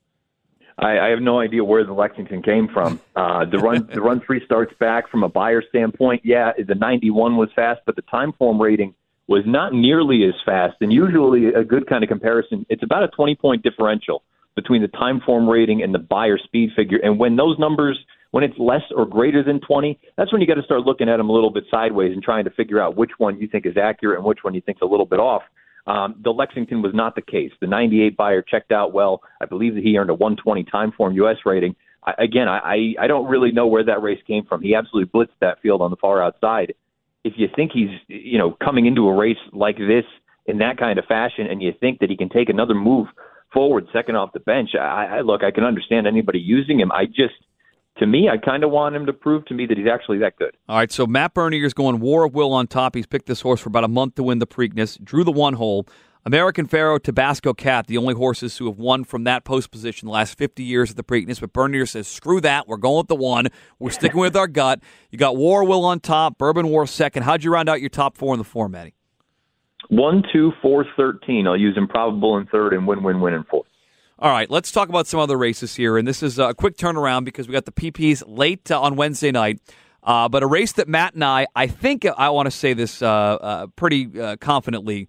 [0.79, 3.01] I, I have no idea where the Lexington came from.
[3.15, 6.23] Uh, the run, the run three starts back from a Beyer standpoint.
[6.25, 8.95] Yeah, the 91 was fast, but the Timeform rating
[9.27, 10.77] was not nearly as fast.
[10.81, 14.23] And usually, a good kind of comparison, it's about a 20 point differential
[14.55, 16.99] between the Timeform rating and the Beyer speed figure.
[17.03, 17.99] And when those numbers,
[18.31, 21.17] when it's less or greater than 20, that's when you got to start looking at
[21.17, 23.77] them a little bit sideways and trying to figure out which one you think is
[23.77, 25.43] accurate and which one you think is a little bit off.
[25.87, 27.53] Um, the Lexington was not the case.
[27.61, 29.23] The 98 Beyer checked out well.
[29.41, 31.37] I believe that he earned a 120 Timeform U.S.
[31.45, 31.77] rating.
[32.05, 34.63] I, again, I, I don't really know where that race came from.
[34.63, 36.75] He absolutely blitzed that field on the far outside.
[37.25, 40.05] If you think he's, you know, coming into a race like this
[40.47, 43.09] in that kind of fashion, and you think that he can take another move
[43.53, 44.71] forward, second off the bench.
[44.75, 46.93] I, I look, I can understand anybody using him.
[46.93, 47.35] I just,
[47.99, 50.37] to me, I kind of want him to prove to me that he's actually that
[50.37, 50.57] good.
[50.69, 52.95] All right, so Matt Bernier is going War of Will on top.
[52.95, 55.03] He's picked this horse for about a month to win the Preakness.
[55.03, 55.87] Drew the one hole.
[56.27, 60.13] American Pharoah, Tabasco Cat, the only horses who have won from that post position the
[60.13, 61.41] last 50 years of the Preakness.
[61.41, 62.67] But Bernier says, screw that.
[62.67, 63.47] We're going with the one.
[63.79, 64.81] We're sticking with our gut.
[65.11, 67.23] You got War Will on top, Bourbon War second.
[67.23, 68.95] How'd you round out your top four in the four, Matty?
[69.89, 71.47] One, two, four, thirteen.
[71.47, 73.69] I'll use improbable in third and win, win, win in fourth.
[74.19, 75.99] All right, let's talk about some other races here.
[75.99, 79.31] And this is a quick turnaround because we got the PPs late uh, on Wednesday
[79.31, 79.61] night.
[80.03, 83.03] Uh, but a race that Matt and I, I think I want to say this
[83.03, 85.09] uh, uh, pretty uh, confidently.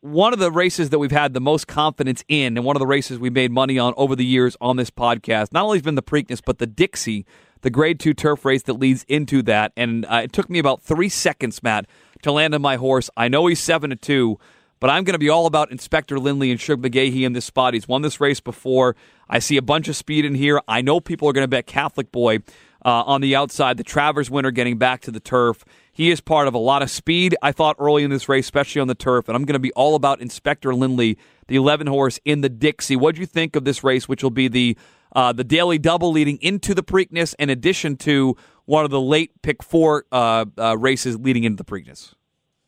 [0.00, 2.86] One of the races that we've had the most confidence in, and one of the
[2.86, 5.94] races we made money on over the years on this podcast, not only has been
[5.94, 7.24] the Preakness, but the Dixie,
[7.60, 9.72] the Grade Two turf race that leads into that.
[9.76, 11.86] And uh, it took me about three seconds, Matt,
[12.22, 13.08] to land on my horse.
[13.16, 14.40] I know he's seven to two.
[14.82, 17.72] But I'm going to be all about Inspector Lynley and Shug McGaughey in this spot.
[17.72, 18.96] He's won this race before.
[19.28, 20.60] I see a bunch of speed in here.
[20.66, 22.38] I know people are going to bet Catholic Boy
[22.84, 23.76] uh, on the outside.
[23.76, 25.64] The Travers winner getting back to the turf.
[25.92, 28.80] He is part of a lot of speed, I thought, early in this race, especially
[28.80, 29.28] on the turf.
[29.28, 31.16] And I'm going to be all about Inspector Lynley,
[31.46, 32.96] the 11 horse in the Dixie.
[32.96, 34.76] What do you think of this race, which will be the
[35.14, 39.30] uh, the daily double leading into the Preakness, in addition to one of the late
[39.42, 42.14] pick four uh, uh races leading into the Preakness?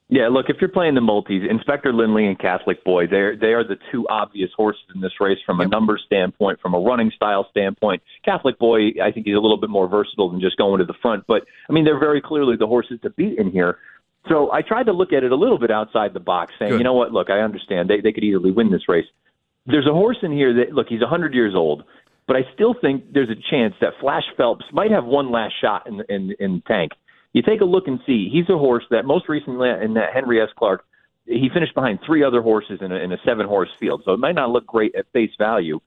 [0.08, 3.64] Yeah, look, if you're playing the multis, Inspector Lynley and Catholic Boy, they're they are
[3.64, 7.46] the two obvious horses in this race from a number standpoint, from a running style
[7.50, 8.02] standpoint.
[8.22, 10.94] Catholic Boy, I think he's a little bit more versatile than just going to the
[11.00, 13.78] front, but I mean they're very clearly the horses to beat in here.
[14.28, 16.78] So I tried to look at it a little bit outside the box, saying, Good.
[16.78, 19.06] you know what, look, I understand they they could easily win this race.
[19.66, 21.82] There's a horse in here that look, he's 100 years old,
[22.26, 25.86] but I still think there's a chance that Phlash Phelps might have one last shot
[25.86, 26.92] in in in the tank.
[27.34, 28.30] You take a look and see.
[28.32, 30.48] He's a horse that most recently in that Henry S.
[30.56, 30.84] Clark,
[31.26, 34.02] he finished behind three other horses in a, in a seven horse field.
[34.04, 35.80] So it might not look great at face value,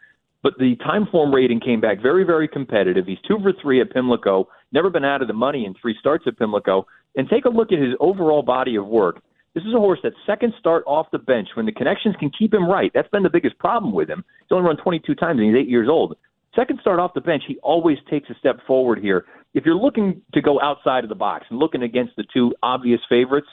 [0.43, 3.07] but the Timeform rating came back very, very competitive.
[3.07, 6.25] He's two for three at Pimlico, never been out of the money in three starts
[6.27, 6.85] at Pimlico.
[7.15, 9.23] And take a look at his overall body of work.
[9.55, 12.53] This is a horse that second start off the bench when the connections can keep
[12.53, 12.91] him right.
[12.93, 14.23] That's been the biggest problem with him.
[14.41, 16.15] He's only run 22 times and he's eight years old.
[16.55, 19.25] Second start off the bench, he always takes a step forward here.
[19.57, 23.01] If you're looking to go outside of the box and looking against the two obvious
[23.09, 23.47] favorites,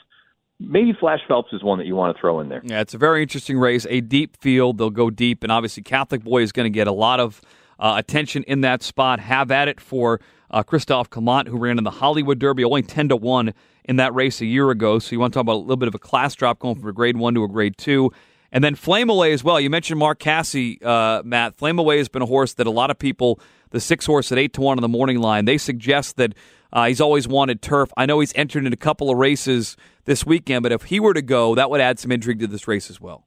[0.61, 2.61] maybe Phlash Phelps is one that you want to throw in there.
[2.63, 3.87] Yeah, it's a very interesting race.
[3.89, 4.77] A deep field.
[4.77, 7.41] They'll go deep, and obviously Catholic Boy is going to get a lot of
[7.79, 9.19] uh, attention in that spot.
[9.19, 13.09] Have at it for uh, Christophe Clement, who ran in the Hollywood Derby, only ten
[13.09, 13.55] to one
[13.87, 14.99] in that race a year ago.
[14.99, 16.87] So you want to talk about a little bit of a class drop going from
[16.87, 18.13] a grade one to a grade two.
[18.55, 19.59] And then Flame Away as well.
[19.59, 21.57] You mentioned Mark Casse, uh, Matt.
[21.57, 23.41] Flame Away has been a horse that a lot of people,
[23.71, 26.35] the six horse at eight to one on the morning line, they suggest that
[26.73, 27.93] uh, he's always wanted turf.
[27.97, 31.15] I know he's entered in a couple of races this weekend, but if he were
[31.15, 33.27] to go, that would add some intrigue to this race as well.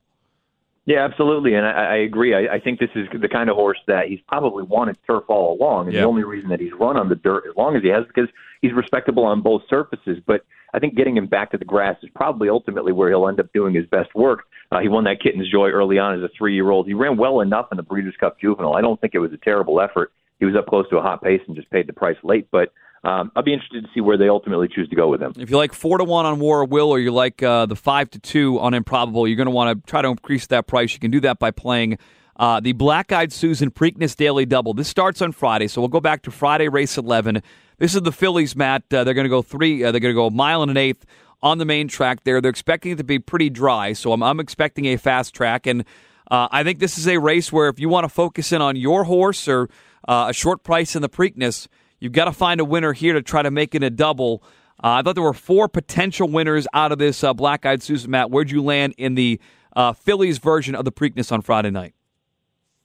[0.87, 2.33] Yeah, absolutely, and I, I agree.
[2.33, 5.53] I, I think this is the kind of horse that he's probably wanted turf all
[5.59, 7.89] along, and the only reason that he's run on the dirt as long as he
[7.89, 8.29] has is because
[8.61, 10.19] he's respectable on both surfaces.
[10.25, 13.41] But I think getting him back to the grass is probably ultimately where he'll end
[13.41, 14.45] up doing his best work.
[14.71, 16.87] Uh, he won that Kitten's Joy early on as a three-year-old.
[16.87, 18.73] He ran well enough in the Breeders' Cup Juvenile.
[18.73, 20.13] I don't think it was a terrible effort.
[20.39, 22.71] He was up close to a hot pace and just paid the price late, but
[23.07, 25.31] um, I'll be interested to see where they ultimately choose to go with him.
[25.37, 28.09] If you like four to one on War Will, or you like uh, the five
[28.11, 30.93] to two on Improbable, you're going to want to try to increase that price.
[30.93, 31.97] You can do that by playing
[32.35, 34.73] uh, the Black Eyed Susan Preakness Daily Double.
[34.73, 37.41] This starts on Friday, so we'll go back to Friday race eleven.
[37.77, 38.83] This is the Fillies, Matt.
[38.91, 39.83] Uh, they're going to go three.
[39.83, 41.05] Uh, they're going to go a mile and an eighth
[41.41, 42.23] on the main track.
[42.23, 45.67] There, they're expecting it to be pretty dry, so I'm, I'm expecting a fast track
[45.67, 45.85] and.
[46.29, 48.75] Uh, I think this is a race where if you want to focus in on
[48.75, 49.69] your horse or
[50.09, 53.21] uh, a short price in the Preakness, You've got to find a winner here to
[53.21, 54.43] try to make it a double.
[54.83, 58.11] Uh, I thought there were four potential winners out of this uh, Black Eyed Susan.
[58.11, 59.39] Matt, where'd you land in the
[59.75, 61.93] uh, Fillies version of the Preakness on Friday night?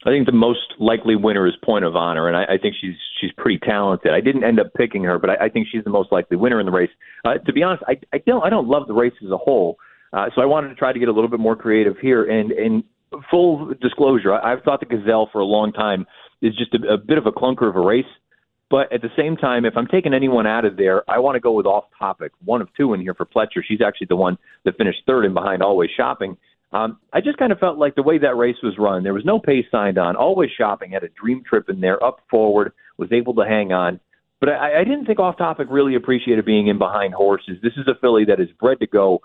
[0.05, 2.97] I think the most likely winner is Point of Honor, and I, I think she's
[3.21, 4.13] she's pretty talented.
[4.13, 6.59] I didn't end up picking her, but I, I think she's the most likely winner
[6.59, 6.91] in the race.
[7.25, 9.77] Uh, to be honest, I, I don't I don't love the race as a whole,
[10.13, 12.25] uh, so I wanted to try to get a little bit more creative here.
[12.25, 12.83] And in
[13.31, 16.07] full disclosure, I, I've thought the Gazelle for a long time
[16.41, 18.05] is just a, a bit of a clunker of a race.
[18.73, 21.41] But at the same time, if I'm taking anyone out of there, I want to
[21.41, 22.33] go with off topic.
[22.43, 23.61] One of two in here for Pletcher.
[23.63, 26.39] She's actually the one that finished third and behind Always Shopping.
[26.73, 29.27] Um, I just kind of felt like the way that race was run, there was
[29.27, 30.17] no pace signed on.
[30.17, 34.01] Always Shopping had a dream trip in there, up forward, was able to hang on.
[34.41, 37.59] But I, I didn't think off topic really appreciated being in behind horses.
[37.63, 39.21] This is a filly that is bred to go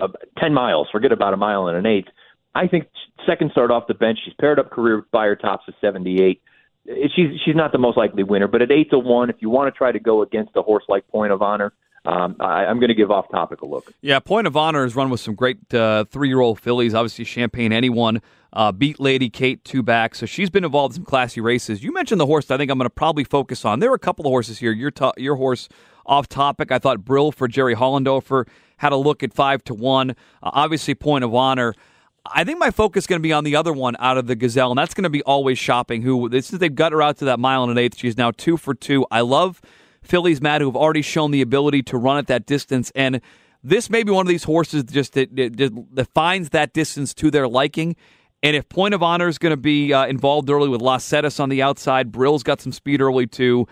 [0.00, 0.06] uh,
[0.38, 2.08] 10 miles, forget about a mile and an eighth.
[2.54, 2.86] I think
[3.26, 6.40] second start off the bench, she's paired up career Beyer tops of 78
[6.86, 9.72] she's she's not the most likely winner, but at eight to one, if you want
[9.72, 11.72] to try to go against a horse like Point of Honor,
[12.04, 13.92] um, I, am going to give off topic a look.
[14.00, 16.94] Yeah, Point of Honor has run with some great uh, three year old fillies.
[16.94, 18.20] Obviously, Champagne Anyone
[18.52, 21.84] uh, beat Lady Kate two back, so she's been involved in some classy races.
[21.84, 22.50] You mentioned the horse.
[22.50, 23.78] I think I'm going to probably focus on.
[23.78, 24.72] There are a couple of horses here.
[24.72, 25.68] Your to- your horse
[26.04, 26.72] off topic.
[26.72, 30.10] I thought Brill for Jerry Hollendorfer had a look at five to one.
[30.10, 31.74] Uh, obviously, Point of Honor.
[32.24, 34.36] I think my focus is going to be on the other one out of the
[34.36, 36.02] Gazelle, and that's going to be always shopping.
[36.02, 37.98] Who this is they've got her out to that mile and an eighth.
[37.98, 39.06] She's now two for two.
[39.10, 39.60] I love
[40.02, 43.20] fillies, Matt, who have already shown the ability to run at that distance, and
[43.64, 47.30] this may be one of these horses just that, that, that finds that distance to
[47.30, 47.94] their liking.
[48.42, 51.38] And if Point of Honor is going to be uh, involved early with Las Cetas
[51.38, 53.68] on the outside, Brill's got some speed early too.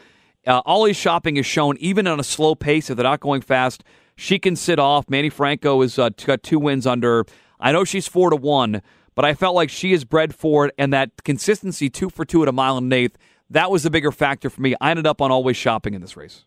[0.46, 3.82] Uh, always shopping is shown even on a slow pace if they're not going fast.
[4.14, 5.10] She can sit off.
[5.10, 7.24] Manny Franco has uh, got two wins under.
[7.60, 8.82] I know she's four to one,
[9.14, 12.42] but I felt like she is bred for it, and that consistency two for two
[12.42, 13.18] at a mile and an eighth,
[13.50, 14.74] that was the bigger factor for me.
[14.80, 16.44] I ended up on always shopping in this race.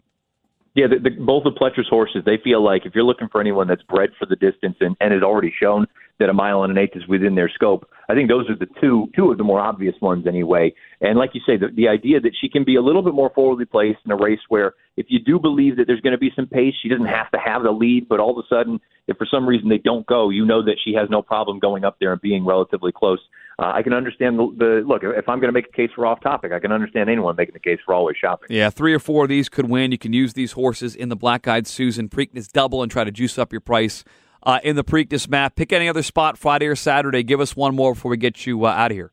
[0.75, 3.67] Yeah, the, the, both of Pletcher's horses, they feel like if you're looking for anyone
[3.67, 5.85] that's bred for the distance and, and has already shown
[6.19, 8.67] that a mile and an eighth is within their scope, I think those are the
[8.81, 10.73] two two of the more obvious ones anyway.
[11.01, 13.31] And like you say, the, the idea that she can be a little bit more
[13.33, 16.31] forwardly placed in a race where if you do believe that there's going to be
[16.35, 19.17] some pace, she doesn't have to have the lead, but all of a sudden, if
[19.17, 21.97] for some reason they don't go, you know that she has no problem going up
[21.99, 23.19] there and being relatively close.
[23.59, 25.03] Uh, I can understand the, the look.
[25.03, 27.53] If I'm going to make a case for off topic, I can understand anyone making
[27.53, 28.47] the case for always shopping.
[28.49, 29.91] Yeah, three or four of these could win.
[29.91, 33.11] You can use these horses in the Black Eyed Susan Preakness double and try to
[33.11, 34.03] juice up your price
[34.43, 35.55] uh, in the Preakness Matt.
[35.55, 37.23] Pick any other spot Friday or Saturday.
[37.23, 39.11] Give us one more before we get you uh, out of here.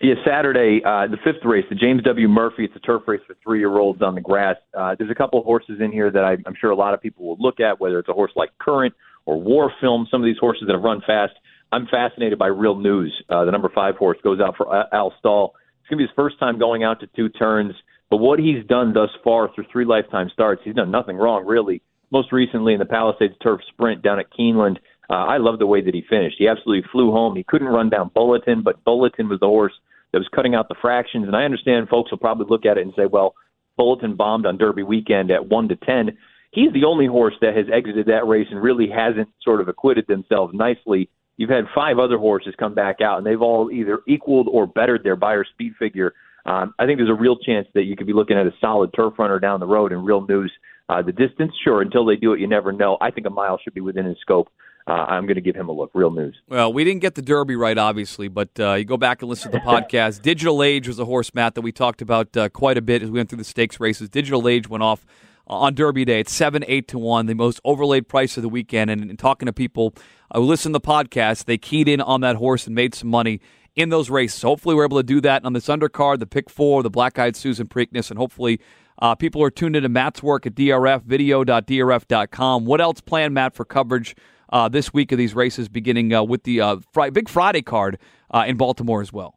[0.00, 2.28] Yeah, Saturday, uh, the fifth race, the James W.
[2.28, 2.64] Murphy.
[2.64, 4.54] It's a turf race for three-year-olds on the grass.
[4.72, 7.02] Uh, there's a couple of horses in here that I, I'm sure a lot of
[7.02, 8.94] people will look at, whether it's a horse like Current
[9.26, 10.06] or War Film.
[10.08, 11.32] Some of these horses that have run fast.
[11.72, 13.12] I'm fascinated by Real News.
[13.28, 15.54] Uh, the number five horse goes out for Al Stall.
[15.80, 17.74] It's going to be his first time going out to two turns.
[18.08, 21.82] But what he's done thus far through three lifetime starts, he's done nothing wrong, really.
[22.10, 24.76] Most recently in the Palisades Turf Sprint down at Keeneland,
[25.10, 26.36] uh, I love the way that he finished.
[26.38, 27.36] He absolutely flew home.
[27.36, 29.72] He couldn't run down Bulletin, but Bulletin was the horse
[30.12, 31.26] that was cutting out the fractions.
[31.26, 33.34] And I understand folks will probably look at it and say, well,
[33.76, 36.16] Bulletin bombed on Derby weekend at 1 to 10.
[36.50, 40.06] He's the only horse that has exited that race and really hasn't sort of acquitted
[40.06, 41.08] themselves nicely.
[41.36, 45.04] You've had five other horses come back out, and they've all either equaled or bettered
[45.04, 46.14] their Beyer speed figure.
[46.46, 48.90] Um, I think there's a real chance that you could be looking at a solid
[48.94, 50.52] turf runner down the road in real news.
[50.88, 52.96] Uh, the distance, sure, until they do it, you never know.
[53.00, 54.48] I think a mile should be within his scope
[54.88, 55.90] uh, I'm going to give him a look.
[55.92, 56.34] Real news.
[56.48, 59.52] Well, we didn't get the Derby right, obviously, but uh, you go back and listen
[59.52, 60.22] to the podcast.
[60.22, 63.10] Digital Age was a horse, Matt, that we talked about uh, quite a bit as
[63.10, 64.08] we went through the stakes races.
[64.08, 65.04] Digital Age went off
[65.46, 66.20] on Derby Day.
[66.20, 68.90] It's seven, eight to one, the most overlaid price of the weekend.
[68.90, 69.94] And, and talking to people
[70.34, 73.40] who listen to the podcast, they keyed in on that horse and made some money
[73.76, 74.40] in those races.
[74.40, 77.36] Hopefully, we're able to do that on this undercard, the pick four, the Black Eyed
[77.36, 78.58] Susan Preakness, and hopefully.
[78.98, 82.64] Uh, people are tuned into Matt's work at DRF, video.drf.com.
[82.64, 84.16] What else planned, Matt, for coverage
[84.50, 87.98] uh, this week of these races, beginning uh, with the uh, fr- big Friday card
[88.30, 89.34] uh, in Baltimore as well.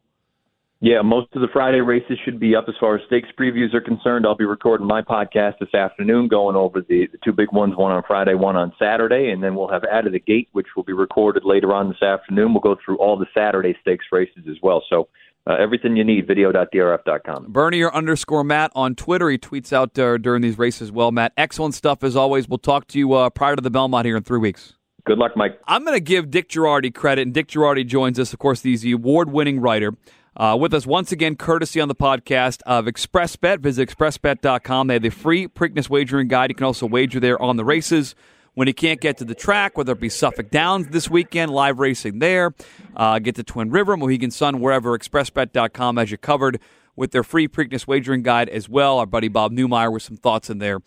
[0.84, 3.80] Yeah, most of the Friday races should be up as far as stakes previews are
[3.80, 4.26] concerned.
[4.26, 7.92] I'll be recording my podcast this afternoon, going over the, the two big ones, one
[7.92, 10.82] on Friday, one on Saturday, and then we'll have Out of the Gate, which will
[10.82, 12.52] be recorded later on this afternoon.
[12.52, 14.82] We'll go through all the Saturday stakes races as well.
[14.90, 15.06] So
[15.46, 17.46] uh, everything you need, video.drf.com.
[17.48, 19.28] Bernier underscore Matt on Twitter.
[19.30, 21.10] He tweets out uh, during these races as well.
[21.10, 22.48] Matt, excellent stuff as always.
[22.48, 24.74] We'll talk to you uh, prior to the Belmont here in three weeks.
[25.04, 25.58] Good luck, Mike.
[25.66, 28.32] I'm going to give Dick Jerardi credit, and Dick Jerardi joins us.
[28.32, 29.94] Of course, he's the award-winning writer.
[30.36, 33.58] Uh, with us once again, courtesy on the podcast of ExpressBet.
[33.58, 34.86] Visit expressbet.com.
[34.86, 36.50] They have the free Preakness wagering guide.
[36.50, 38.14] You can also wager there on the races.
[38.54, 41.78] When you can't get to the track, whether it be Suffolk Downs this weekend, live
[41.78, 42.54] racing there,
[42.94, 46.60] uh, get to Twin River, Mohegan Sun, wherever, expressbet.com has you covered
[46.94, 48.98] with their free Preakness wagering guide as well.
[48.98, 50.80] Our buddy Bob Neumeier with some thoughts in there.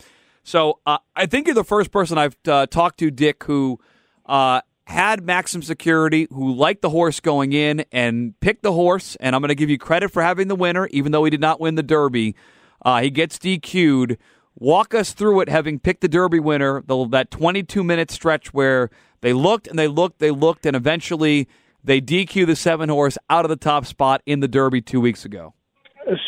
[0.43, 3.79] So uh, I think you're the first person I've uh, talked to, Dick, who–
[4.25, 9.15] uh, had Maximum Security, who liked the horse going in and picked the horse.
[9.19, 11.41] And I'm going to give you credit for having the winner, even though he did
[11.41, 12.35] not win the Derby.
[12.83, 14.17] Uh, he gets DQ'd.
[14.57, 18.89] Walk us through it, having picked the Derby winner, the, that 22 minute stretch where
[19.21, 21.47] they looked and they looked, they looked, and eventually
[21.83, 25.25] they DQ the seven horse out of the top spot in the Derby two weeks
[25.25, 25.53] ago.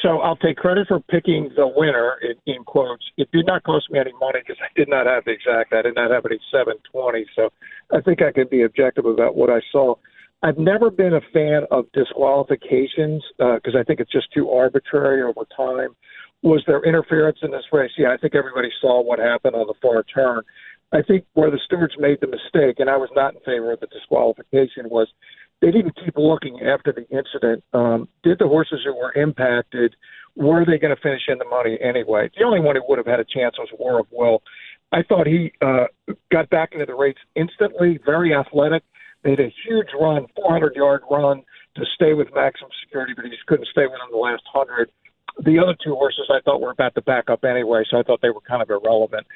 [0.01, 3.05] So I'll take credit for picking the winner in, in quotes.
[3.15, 5.71] It did not cost me any money because I did not have the exact.
[5.71, 7.25] I did not have any 720.
[7.35, 7.49] So
[7.93, 9.95] I think I could be objective about what I saw.
[10.43, 15.21] I've never been a fan of disqualifications because uh, I think it's just too arbitrary
[15.23, 15.95] over time.
[16.43, 17.91] Was there interference in this race?
[17.97, 20.43] Yeah, I think everybody saw what happened on the far turn.
[20.93, 23.79] I think where the stewards made the mistake, and I was not in favor of
[23.79, 25.07] the disqualification, was
[25.61, 27.63] they didn't keep looking after the incident.
[27.73, 29.95] Um, did the horses who were impacted
[30.37, 32.29] were they going to finish in the money anyway?
[32.37, 34.43] The only one who would have had a chance was War of Will.
[34.91, 35.85] I thought he uh,
[36.31, 38.83] got back into the race instantly, very athletic.
[39.23, 41.41] Made a huge run, 400 yard run
[41.75, 44.89] to stay with maximum security, but he just couldn't stay within the last 100.
[45.43, 48.21] The other two horses I thought were about to back up anyway, so I thought
[48.21, 49.27] they were kind of irrelevant.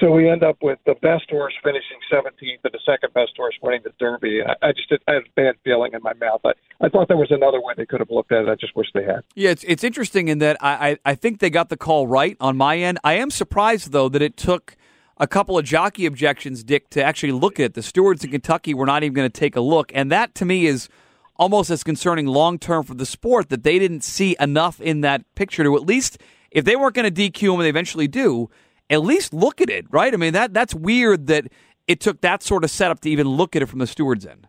[0.00, 3.54] So we end up with the best horse finishing 17th and the second best horse
[3.62, 4.40] winning the Derby.
[4.42, 6.40] I, I just did, I had a bad feeling in my mouth.
[6.44, 8.48] I, I thought there was another way they could have looked at it.
[8.48, 9.22] I just wish they had.
[9.34, 12.36] Yeah, it's, it's interesting in that I, I, I think they got the call right
[12.40, 12.98] on my end.
[13.04, 14.76] I am surprised, though, that it took
[15.18, 17.74] a couple of jockey objections, Dick, to actually look at it.
[17.74, 19.92] The stewards in Kentucky were not even going to take a look.
[19.94, 20.88] And that, to me, is
[21.36, 25.22] almost as concerning long term for the sport that they didn't see enough in that
[25.34, 26.18] picture to at least,
[26.50, 28.50] if they weren't going to DQ him, and they eventually do,
[28.90, 30.12] at least look at it, right?
[30.12, 31.46] I mean, that that's weird that
[31.86, 34.46] it took that sort of setup to even look at it from the stewards' end.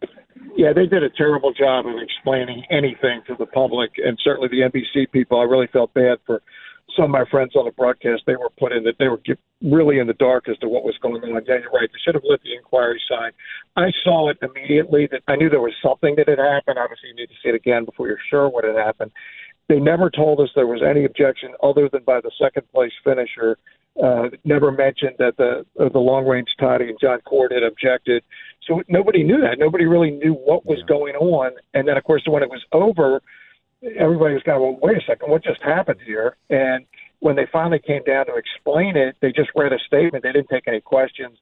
[0.55, 4.61] Yeah, they did a terrible job of explaining anything to the public, and certainly the
[4.61, 5.39] NBC people.
[5.39, 6.43] I really felt bad for
[6.95, 8.23] some of my friends on the broadcast.
[8.25, 9.19] They were put in that they were
[9.61, 11.43] really in the dark as to what was going on.
[11.47, 11.89] Yeah, you're right.
[11.91, 13.31] They should have lit the inquiry sign.
[13.75, 15.07] I saw it immediately.
[15.11, 16.77] That I knew there was something that had happened.
[16.77, 19.11] Obviously, you need to see it again before you're sure what had happened.
[19.69, 23.57] They never told us there was any objection other than by the second place finisher
[24.01, 28.23] uh, never mentioned that the uh, the long range Toddy and Jon Court had objected.
[28.67, 29.59] So nobody knew that.
[29.59, 30.85] Nobody really knew what was yeah.
[30.87, 31.51] going on.
[31.73, 33.21] And then, of course, when it was over,
[33.97, 36.37] everybody was kind of, well, wait a second, what just happened here?
[36.49, 36.85] And
[37.19, 40.23] when they finally came down to explain it, they just read a statement.
[40.23, 41.37] They didn't take any questions.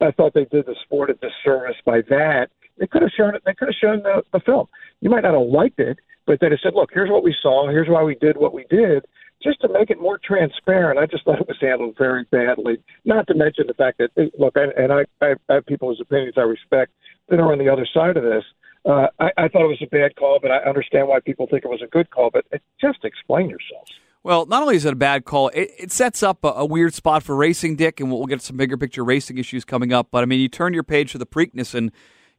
[0.00, 2.48] I thought they did the sport a disservice by that.
[2.78, 3.42] They could have shown it.
[3.44, 4.66] They could have shown the, the film.
[5.02, 7.68] You might not have liked it, but they have said, "Look, here's what we saw.
[7.68, 9.04] Here's why we did what we did."
[9.42, 10.98] just to make it more transparent.
[10.98, 12.78] I just thought it was handled very badly.
[13.04, 16.34] Not to mention the fact that look, I, and I, I, I have people's opinions
[16.36, 16.92] I respect
[17.28, 18.44] that are on the other side of this.
[18.84, 21.64] Uh, I, I thought it was a bad call, but I understand why people think
[21.64, 22.30] it was a good call.
[22.30, 22.46] But
[22.80, 23.92] just explain yourselves.
[24.22, 26.92] Well, not only is it a bad call, it, it sets up a, a, weird
[26.92, 30.08] spot for racing, Dick, and we'll, get some bigger picture racing issues coming up.
[30.10, 31.90] But I mean, you turn your page to the Preakness, and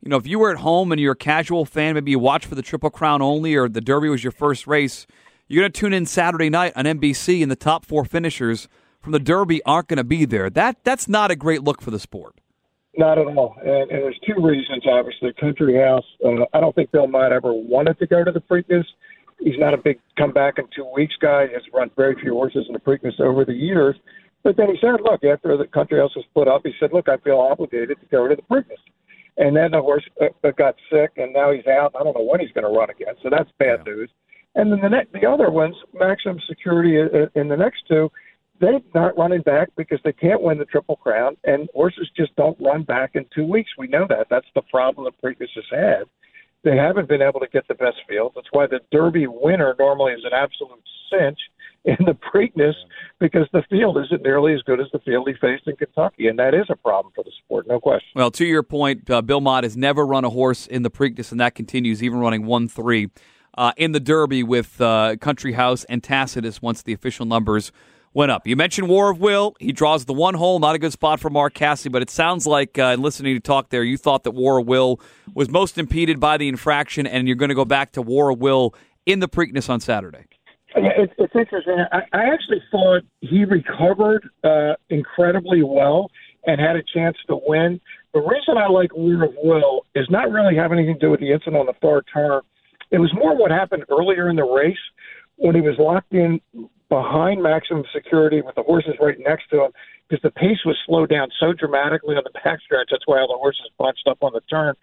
[0.01, 2.45] you know if you were at home and you're a casual fan, maybe you watch
[2.45, 5.07] for the Triple Crown only, or the Derby was your first race.
[5.47, 8.67] You're going to tune in Saturday night on NBC, and the top four finishers
[9.01, 10.51] from the Derby aren't going to be there.
[10.51, 12.40] That that's not a great look for the sport.
[12.97, 13.55] Not at all.
[13.61, 15.31] And, and there's two reasons, obviously.
[15.39, 18.85] Country House, uh, I don't think Bill Mott ever wanted to go to the Preakness.
[19.39, 21.47] He's not a big come back in two weeks guy.
[21.47, 23.95] He has run very few horses in the Preakness over the years.
[24.43, 27.07] But then he said, look, after the Country House was split up, he said, look,
[27.07, 28.81] I feel obligated to go to the Preakness.
[29.37, 31.95] And then the horse uh, uh got sick, and now he's out.
[31.97, 33.15] I don't know when he's going to run again.
[33.23, 33.93] So that's bad yeah.
[33.93, 34.09] news.
[34.55, 38.11] And then the ne- the other ones, Maximum Security uh, uh, in the next two,
[38.61, 42.57] they're not running back because they can't win the Triple Crown, and horses just don't
[42.61, 43.71] run back in two weeks.
[43.77, 44.27] We know that.
[44.29, 46.03] That's the problem the Preakness has had.
[46.63, 48.33] They haven't been able to get the best field.
[48.35, 50.79] That's why the Derby winner normally is an absolute
[51.11, 51.39] cinch
[51.85, 52.75] in the Preakness
[53.19, 56.37] because the field isn't nearly as good as the field he faced in Kentucky, and
[56.37, 58.09] that is a problem for the sport, no question.
[58.15, 61.31] Well, to your point, uh, Bill Mott has never run a horse in the Preakness,
[61.31, 63.09] and that continues, even running one three
[63.57, 67.71] uh, in the Derby with uh, Country House and Tacitus once the official numbers
[68.13, 68.45] went up.
[68.45, 69.55] You mentioned War of Will.
[69.59, 70.59] He draws the one hole.
[70.59, 73.69] Not a good spot for Mark Casse, but it sounds like, uh, listening to talk
[73.69, 74.99] there, you thought that War of Will
[75.33, 78.39] was most impeded by the infraction, and you're going to go back to War of
[78.39, 80.25] Will in the Preakness on Saturday.
[80.75, 81.83] It's, it's interesting.
[81.91, 86.09] I, I actually thought he recovered uh, incredibly well
[86.45, 87.79] and had a chance to win.
[88.13, 91.19] The reason I like War of Will is not really having anything to do with
[91.19, 92.41] the incident on the far turn.
[92.89, 94.77] It was more what happened earlier in the race
[95.37, 96.39] when he was locked in
[96.91, 99.71] behind maximum security with the horses right next to him
[100.07, 102.87] because the pace was slowed down so dramatically on the backstretch.
[102.91, 104.75] That's why all the horses bunched up on the turn.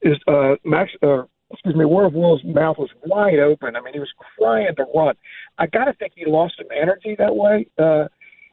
[0.00, 0.92] Is uh, Max?
[1.02, 3.74] Uh, excuse me, War of Will's mouth was wide open.
[3.74, 5.16] I mean, he was crying to run.
[5.58, 7.66] I got to think he lost some energy that way.
[7.76, 8.06] Uh,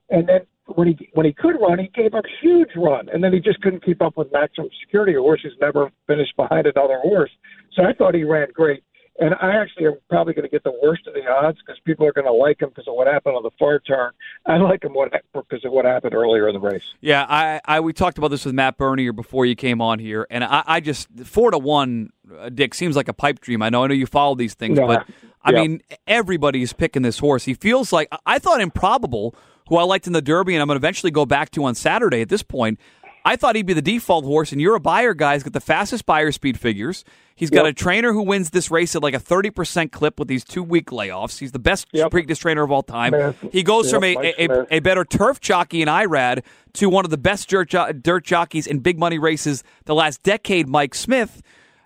[0.09, 3.33] and then when he when he could run, he gave a huge run, and then
[3.33, 5.13] he just couldn't keep up with maximum security.
[5.13, 7.29] A horse who's never finished behind another horse.
[7.73, 8.83] So I thought he ran great.
[9.17, 12.05] And I actually am probably going to get the worst of the odds because people
[12.05, 14.11] are going to like him because of what happened on the far turn.
[14.45, 14.93] I like him
[15.33, 16.83] because of what happened earlier in the race.
[16.99, 20.27] Yeah, I, I we talked about this with Matt Bernier before you came on here,
[20.29, 23.61] and I, I just four to one, uh, Dick seems like a pipe dream.
[23.61, 24.85] I know, I know you follow these things, yeah.
[24.85, 25.07] but
[25.43, 25.61] I yep.
[25.61, 27.45] mean, everybody's picking this horse.
[27.45, 29.33] He feels like I thought improbable,
[29.69, 31.75] who I liked in the Derby, and I'm going to eventually go back to on
[31.75, 32.21] Saturday.
[32.21, 32.79] At this point,
[33.25, 35.33] I thought he'd be the default horse, and you're a Beyer guy.
[35.33, 37.03] He's got the fastest Beyer speed figures.
[37.35, 37.71] He's got yep.
[37.71, 40.91] a trainer who wins this race at like a 30% clip with these two week
[40.91, 41.39] layoffs.
[41.39, 42.11] He's the best yep.
[42.11, 43.11] Preakness trainer of all time.
[43.11, 43.51] Smith.
[43.51, 47.09] He goes yep, from a, a, a, better turf jockey in Irad to one of
[47.09, 51.41] the best dirt, jo- dirt jockeys in big money races the last decade, Mike Smith.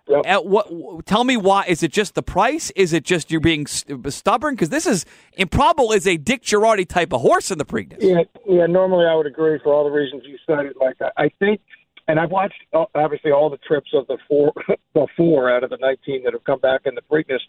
[0.09, 0.21] Yep.
[0.25, 1.05] At what?
[1.05, 1.65] Tell me why?
[1.67, 2.71] Is it just the price?
[2.71, 4.55] Is it just you're being st- stubborn?
[4.55, 5.91] Because this is improbable.
[5.91, 7.97] Is a Dick Jerardi type of horse in the Preakness.
[8.01, 8.65] Yeah, yeah.
[8.65, 10.75] Normally, I would agree for all the reasons you cited.
[10.81, 11.61] Like I, I think,
[12.07, 14.51] and I've watched uh, obviously all the trips of the four,
[14.95, 17.41] the four out of the 19 that have come back in the Preakness.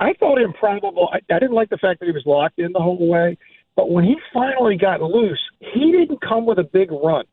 [0.00, 1.10] I thought improbable.
[1.12, 3.36] I, I didn't like the fact that he was locked in the whole way,
[3.76, 7.26] but when he finally got loose, he didn't come with a big run.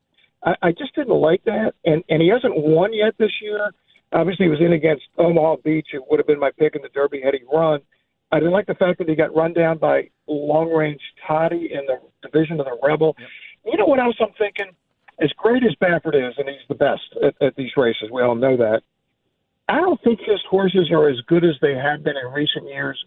[0.44, 3.72] I, I just didn't like that, and and he hasn't won yet this year.
[4.12, 5.88] Obviously, he was in against Omaha Beach.
[5.92, 7.80] It would have been my pick in the Derby had he run.
[8.32, 11.86] I didn't like the fact that he got run down by long range Toddy in
[11.86, 13.16] the division of the Rebel.
[13.18, 13.28] Yep.
[13.66, 14.72] You know what else I'm thinking?
[15.20, 18.34] As great as Baffert is, and he's the best at, at these races, we all
[18.34, 18.82] know that.
[19.68, 23.04] I don't think his horses are as good as they have been in recent years.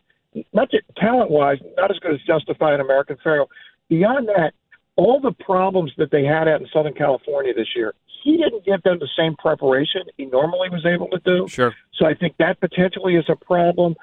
[0.54, 3.48] Not talent wise, not as good as Justified American Pharoah.
[3.90, 4.54] Beyond that,
[4.96, 7.94] all the problems that they had out in Southern California this year,
[8.24, 11.48] he didn't give them the same preparation he normally was able to do.
[11.48, 11.76] Sure.
[11.94, 13.96] So I think that potentially is a problem.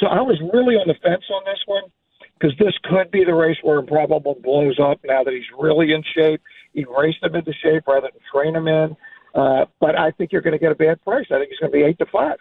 [0.00, 1.84] So I was really on the fence on this one
[2.38, 6.02] because this could be the race where Improbable blows up now that he's really in
[6.14, 6.40] shape.
[6.72, 8.96] He raced him into shape rather than train him in.
[9.34, 11.26] Uh, but I think you're going to get a bad price.
[11.30, 12.38] I think he's going to be eight to five.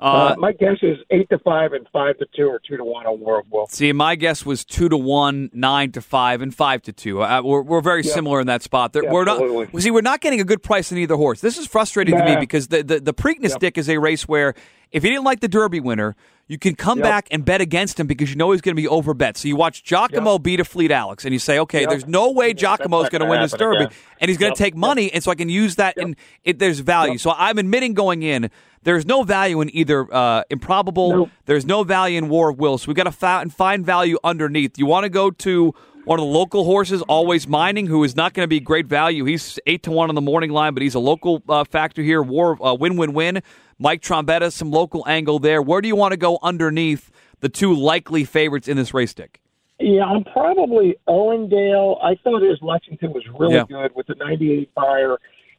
[0.00, 2.84] Uh, uh, my guess is eight to five and five to two, or two to
[2.84, 3.70] one on War Wolf.
[3.70, 7.22] See, my guess was two to one, nine to five, and five to two.
[7.22, 8.14] Uh, we're, we're very yep.
[8.14, 8.92] similar in that spot.
[8.92, 9.40] There, we're not.
[9.80, 11.40] See, we're not getting a good price in either horse.
[11.40, 12.24] This is frustrating nah.
[12.24, 13.58] to me because the the, the Preakness yep.
[13.58, 14.54] stick is a race where
[14.90, 16.16] if you didn't like the Derby winner,
[16.50, 17.04] you can come yep.
[17.04, 19.36] back and bet against him because you know he's going to be overbet.
[19.36, 20.42] So you watch Giacomo yep.
[20.42, 21.90] beat Afleet Alex, and you say, okay, yep.
[21.90, 23.96] there's no way Giacomo is going to win this Derby, again.
[24.18, 26.80] and he's going to take money, and so I can use that, and it, there's
[26.80, 27.18] value.
[27.18, 28.50] So I'm admitting going in
[28.82, 31.10] there's no value in either uh, improbable.
[31.10, 31.30] Nope.
[31.44, 32.78] There's no value in War of Will.
[32.78, 34.78] So we've got to find, find value underneath.
[34.78, 35.74] You want to go to
[36.10, 39.24] one of the local horses, Always Mining, who is not going to be great value.
[39.26, 42.20] He's eight to one on the morning line, but he's a local uh, factor here.
[42.20, 43.42] War uh, win win win.
[43.78, 45.62] Mike Trombetta, some local angle there.
[45.62, 49.40] Where do you want to go underneath the two likely favorites in this race, Dick?
[49.78, 52.02] Yeah, I'm probably Owendale.
[52.02, 53.64] I thought his Lexington was really Yeah.
[53.68, 55.16] good with the 98 fire.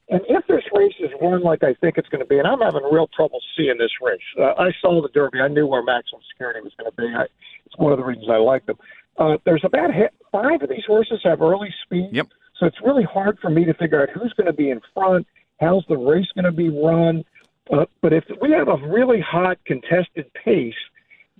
[0.10, 2.60] And if this race is run like I think it's going to be, and I'm
[2.60, 4.20] having real trouble seeing this race.
[4.38, 5.39] Uh, I saw the Derby.
[5.39, 7.08] I knew where maximum security was going to be.
[7.18, 7.24] I,
[7.66, 8.76] it's one of the reasons I like them.
[9.18, 9.91] Uh, there's about
[10.32, 12.09] five of these horses have early speed.
[12.12, 12.28] Yep.
[12.59, 15.28] So it's really hard for me to figure out who's going to be in front,
[15.59, 17.24] how's the race going to be run.
[17.72, 20.74] Uh, but if we have a really hot contested pace,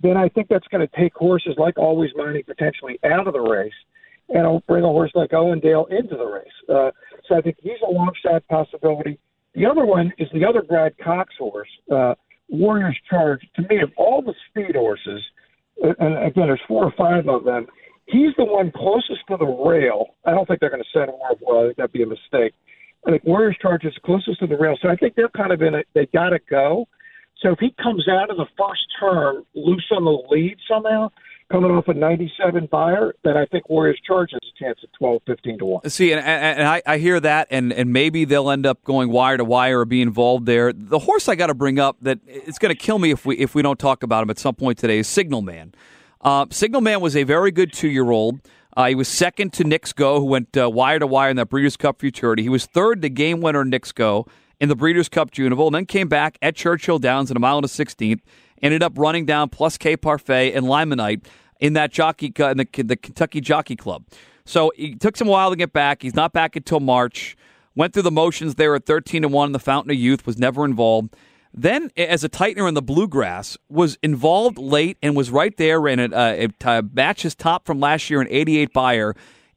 [0.02, 3.40] then I think that's going to take horses like Always Mining potentially out of the
[3.40, 3.72] race,
[4.28, 6.46] and bring a horse like Owendale into the race.
[6.68, 6.90] Uh,
[7.28, 9.18] so I think he's a long shot possibility.
[9.54, 12.14] The other one is the other Brad Cox horse, uh,
[12.48, 13.46] Warriors Charge.
[13.56, 15.22] To me, of all the speed horses,
[15.80, 17.66] and again, there's four or five of them.
[18.06, 20.16] He's the one closest to the rail.
[20.26, 21.62] I don't think they're going to send him well.
[21.62, 22.52] I think that'd be a mistake.
[23.06, 25.62] I think Warriors Charge is closest to the rail, so I think they're kind of
[25.62, 25.86] in it.
[25.94, 26.86] They got to go.
[27.40, 31.10] So if he comes out of the first turn loose on the lead somehow,
[31.52, 35.22] coming off a 97 Beyer, then I think Warriors Charge has a chance at 12,
[35.26, 35.90] 15 to 1.
[35.90, 39.36] See, and, and, I, I hear that, and, and maybe they'll end up going wire
[39.36, 40.72] to wire or be involved there.
[40.72, 43.36] The horse I got to bring up that it's going to kill me if we
[43.36, 45.74] if we don't talk about him at some point today is Signal Man.
[46.22, 48.40] Uh, Signal Man was a very good two year old.
[48.74, 51.50] Uh, he was second to Knicks Go, who went uh, wire to wire in that
[51.50, 52.42] Breeders' Cup Futurity.
[52.42, 54.26] He was third to game winner Knicks Go
[54.58, 57.58] in the Breeders' Cup Juvenile, and then came back at Churchill Downs in a mile
[57.58, 58.22] and a sixteenth.
[58.62, 61.26] Ended up running down Plus Que Parfait and Limonite
[61.62, 64.04] in that jockey uh, in the, the Kentucky Jockey Club.
[64.44, 66.02] So it took some while to get back.
[66.02, 67.36] He's not back until March.
[67.74, 70.36] Went through the motions there at 13 to 1 in the Fountain of Youth, was
[70.36, 71.16] never involved.
[71.54, 76.00] Then, as a tightener in the bluegrass, was involved late and was right there and
[76.00, 79.14] a, uh, it uh, his top from last year in 88 Beyer.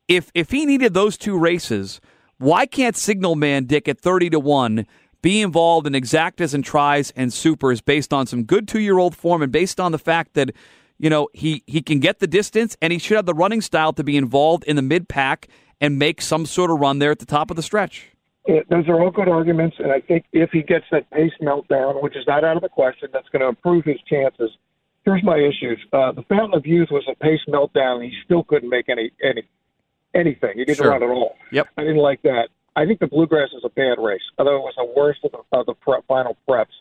[0.08, 2.00] If if he needed those two races,
[2.38, 4.86] why can't Signal Man Dick at 30 to 1
[5.22, 9.16] be involved in exactas and tries and supers based on some good two year old
[9.16, 10.52] form and based on the fact that
[10.98, 13.94] you know he he can get the distance and he should have the running style
[13.94, 15.48] to be involved in the mid pack
[15.82, 18.12] and make some sort of run there at the top of the stretch.
[18.48, 22.02] Yeah, those are all good arguments, and I think if he gets that pace meltdown,
[22.04, 24.52] which is not out of the question, that's going to improve his chances.
[25.04, 27.96] Here's my issues: uh, the Fountain of Youth was a pace meltdown.
[27.96, 29.44] And he still couldn't make any any
[30.14, 30.54] anything.
[30.56, 30.92] He didn't Sure.
[30.92, 31.36] run at all.
[31.52, 31.68] Yep.
[31.78, 32.50] I didn't like that.
[32.76, 35.58] I think the Bluegrass is a bad race, although it was the worst of the,
[35.58, 36.76] of the prep, final preps.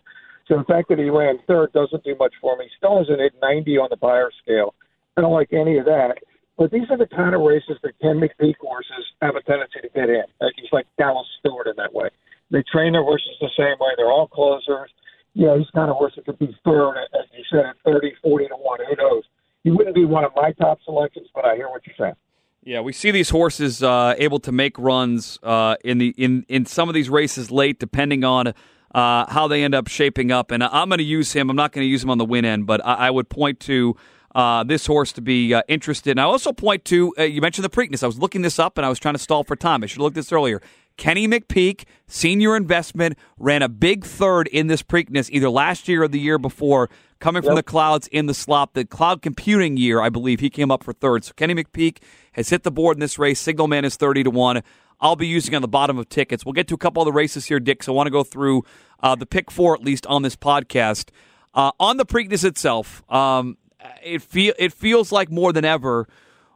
[0.47, 2.67] So the fact that he ran third doesn't do much for me.
[2.83, 4.75] Has an 890 on the Beyer scale.
[5.17, 6.19] I don't like any of that.
[6.57, 9.89] But these are the kind of races that Ken McPeek horses have a tendency to
[9.89, 10.25] get in.
[10.57, 12.09] He's like Dallas Stewart in that way.
[12.51, 13.91] They train their horses the same way.
[13.97, 14.91] They're all closers.
[15.33, 18.49] Yeah, he's kind of horse that could be third, as you said, at 30, 40
[18.49, 18.79] to 1.
[18.89, 19.25] Who knows?
[19.65, 22.15] He wouldn't be one of my top selections, but I hear what you're saying.
[22.63, 26.65] Yeah, we see these horses uh, able to make runs uh, in the in in
[26.65, 28.55] some of these races late, depending on
[28.95, 30.51] uh, how they end up shaping up.
[30.51, 31.51] And I'm going to use him.
[31.51, 33.61] I'm not going to use him on the win end, but I, I would point
[33.61, 33.97] to
[34.35, 36.13] uh, this horse to be uh, interested.
[36.13, 38.03] And I also point to uh, you mentioned the Preakness.
[38.03, 39.83] I was looking this up and I was trying to stall for time.
[39.83, 40.61] I should have looked this earlier.
[40.97, 46.09] Kenny McPeek, senior investment, ran a big third in this Preakness either last year or
[46.09, 46.89] the year before,
[47.19, 48.75] coming from the clouds in the slop.
[48.75, 51.25] The cloud computing year, I believe, he came up for third.
[51.25, 51.99] So Kenny McPeek
[52.33, 53.41] has hit the board in this race.
[53.41, 54.63] Signal Man is 30 to 1.
[55.01, 56.45] I'll be using on the bottom of tickets.
[56.45, 57.83] We'll get to a couple of the races here, Dick.
[57.83, 58.65] So I want to go through
[59.03, 61.11] uh, the pick four, at least on this podcast.
[61.53, 63.59] Uh, on the Preakness itself, um,
[64.03, 66.09] it, feel, it feels like more than ever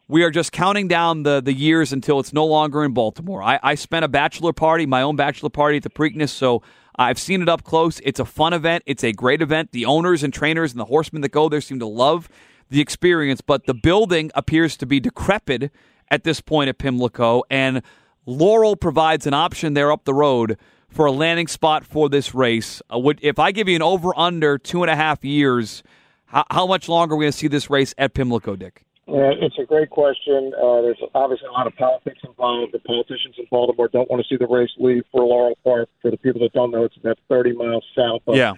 [0.09, 3.43] we are just counting down the, the years until it's no longer in Baltimore.
[3.43, 6.63] I, I spent a bachelor party, my own bachelor party at the Preakness, so
[6.97, 8.01] I've seen it up close.
[8.01, 8.83] It's a fun event.
[8.87, 9.73] It's a great event.
[9.73, 12.29] The owners and trainers and the horsemen that go there seem to love
[12.71, 15.71] the experience, but the building appears to be decrepit
[16.11, 17.83] at this point at Pimlico, and
[18.27, 22.83] Laurel provides an option there up the road for a landing spot for this race.
[22.91, 25.83] Uh, if I give you an over under two and a half years,
[26.27, 28.85] how much longer are we going to see this race at Pimlico, Dick?
[29.09, 30.53] Yeah, it's a great question.
[30.55, 32.73] Uh, there's obviously a lot of politics involved.
[32.75, 35.89] The politicians in Baltimore don't want to see the race leave for Laurel Park.
[36.03, 38.53] For the people that don't know, it's about 30 miles south of Yeah.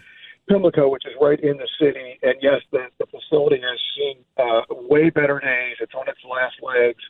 [0.49, 2.19] Pimlico, which is right in the city.
[2.23, 5.77] And yes, the, the facility has seen uh, way better days.
[5.81, 7.03] It's on its last legs.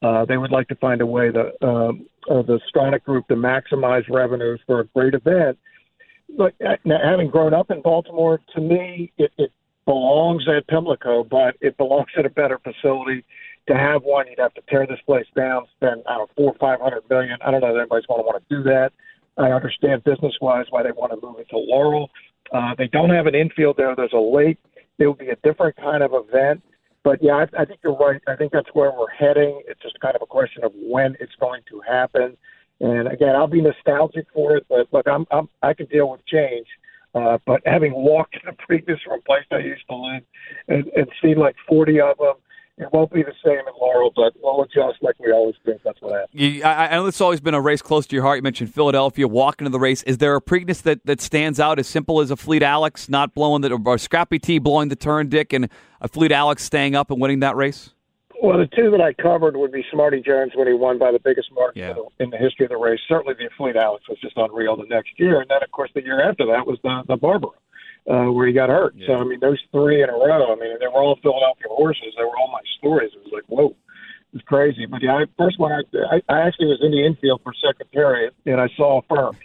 [0.00, 3.34] Uh, they would like to find a way, the um, uh, the Stronach Group, to
[3.34, 5.58] maximize revenues for a great event.
[6.36, 9.50] But uh, now, having grown up in Baltimore, to me, it, it
[9.86, 13.24] belongs at Pimlico, but it belongs at a better facility.
[13.68, 16.52] To have one, you'd have to tear this place down, spend I don't know four
[16.52, 17.38] or five hundred million.
[17.40, 18.92] I don't know if anybody's going to want to do that.
[19.38, 22.10] I understand business wise why they want to move it to Laurel.
[22.52, 23.96] Uh, they don't have an infield there.
[23.96, 24.58] There's a lake.
[24.98, 26.62] It would be a different kind of event.
[27.02, 28.20] But yeah, I, I think you're right.
[28.28, 29.62] I think that's where we're heading.
[29.66, 32.36] It's just kind of a question of when it's going to happen.
[32.80, 36.24] And again, I'll be nostalgic for it, but look, I'm, I'm I can deal with
[36.26, 36.66] change.
[37.14, 40.22] Uh, but having walked in the previous from a place I used to live
[40.68, 42.34] and, and seen like 40 of them,
[42.76, 45.74] it won't be the same at Laurel, but we'll adjust like we always do.
[45.84, 46.30] That's what happens.
[46.32, 48.38] You, I, I know it's always been a race close to your heart.
[48.38, 50.02] You mentioned Philadelphia walking to the race.
[50.02, 53.62] Is there a Preakness that, that stands out as simple as Afleet Alex not blowing
[53.62, 55.68] the or Scrappy T blowing the turn, Dick, and
[56.02, 57.94] Afleet Alex staying up and winning that race?
[58.42, 61.18] Well, the two that I covered would be Smarty Jones when he won by the
[61.18, 61.94] biggest margin Yeah.
[62.20, 63.00] in the history of the race.
[63.08, 66.02] Certainly, the Fleet Alex was just unreal the next year, and then of course the
[66.02, 67.54] year after that was the the Barbaro,
[68.08, 68.94] uh, where he got hurt.
[69.06, 70.52] So I mean, those three in a row.
[70.52, 72.12] I mean, they were all Philadelphia horses.
[72.16, 73.12] They were all my stories.
[73.14, 73.74] It was like whoa.
[74.34, 75.82] It's crazy, but yeah, I, first one I,
[76.16, 79.38] I I actually was in the infield for Secretariat, and I saw Affirmed.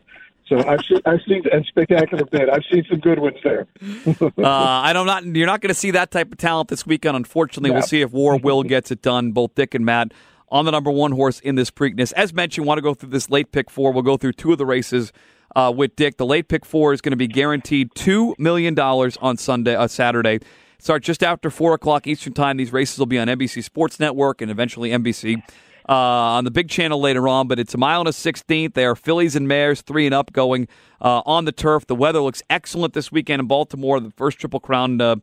[0.50, 2.50] So I've seen I've seen and spectacular bid.
[2.50, 3.68] I've seen some good ones there.
[4.22, 7.16] uh, I don't not you're not going to see that type of talent this weekend.
[7.16, 9.32] Unfortunately, we'll see if War Will gets it done.
[9.32, 10.12] Both Dick and Matt
[10.50, 12.12] on the number one horse in this Preakness.
[12.14, 13.92] As mentioned, want to go through this late pick four.
[13.94, 15.14] We'll go through two of the races
[15.56, 16.18] uh, with Dick.
[16.18, 19.88] The late pick four is going to be guaranteed two million dollars on Sunday, uh,
[19.88, 20.40] Saturday.
[20.80, 22.58] Start just after four o'clock Eastern time.
[22.58, 25.44] These races will be on NBC Sports Network and eventually NBC.
[25.90, 28.76] Uh, on the big channel later on, but it's a mile and a sixteenth.
[28.76, 30.68] They are fillies and mares, three and up, going
[31.02, 31.88] uh, on the turf.
[31.88, 34.00] The weather looks excellent this weekend in Baltimore.
[34.00, 35.16] The first Triple Crown uh,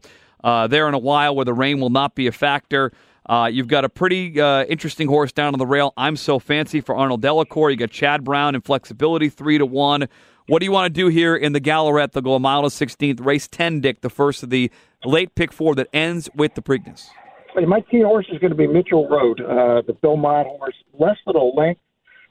[0.42, 2.90] uh, there in a while, where the rain will not be a factor.
[3.26, 5.92] Uh, you've got a pretty uh, interesting horse down on the rail.
[5.96, 7.70] I'm so fancy for Arnaud Delacour.
[7.70, 10.08] You got Chad Brown and flexibility, three to one.
[10.48, 12.10] What do you want to do here in the Gallorette?
[12.10, 13.80] They'll go a mile to sixteenth, race ten.
[13.80, 14.72] Dick, the first of the
[15.04, 17.06] late pick four that ends with the Preakness.
[17.64, 21.16] My key horse is going to be Mitchell Road, uh, the Bill Mott horse, less
[21.26, 21.80] than a length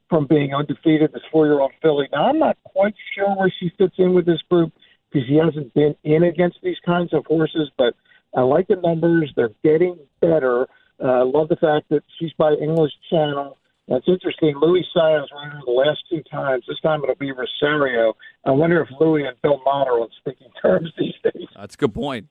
[0.10, 2.08] from being undefeated, this four-year-old filly.
[2.12, 4.72] Now, I'm not quite sure where she fits in with this group
[5.12, 7.96] because he hasn't been in against these kinds of horses, but
[8.36, 9.32] I like the numbers.
[9.36, 10.68] They're getting better.
[11.04, 13.58] Uh, love the fact that she's by English Channel.
[13.88, 14.56] That's interesting.
[14.60, 16.66] Louis Saez ran her the last two times.
[16.68, 18.16] This time it'll be Rosario.
[18.44, 21.48] I wonder if Louis and Bill Mott are on speaking terms these days.
[21.56, 22.28] That's a good point.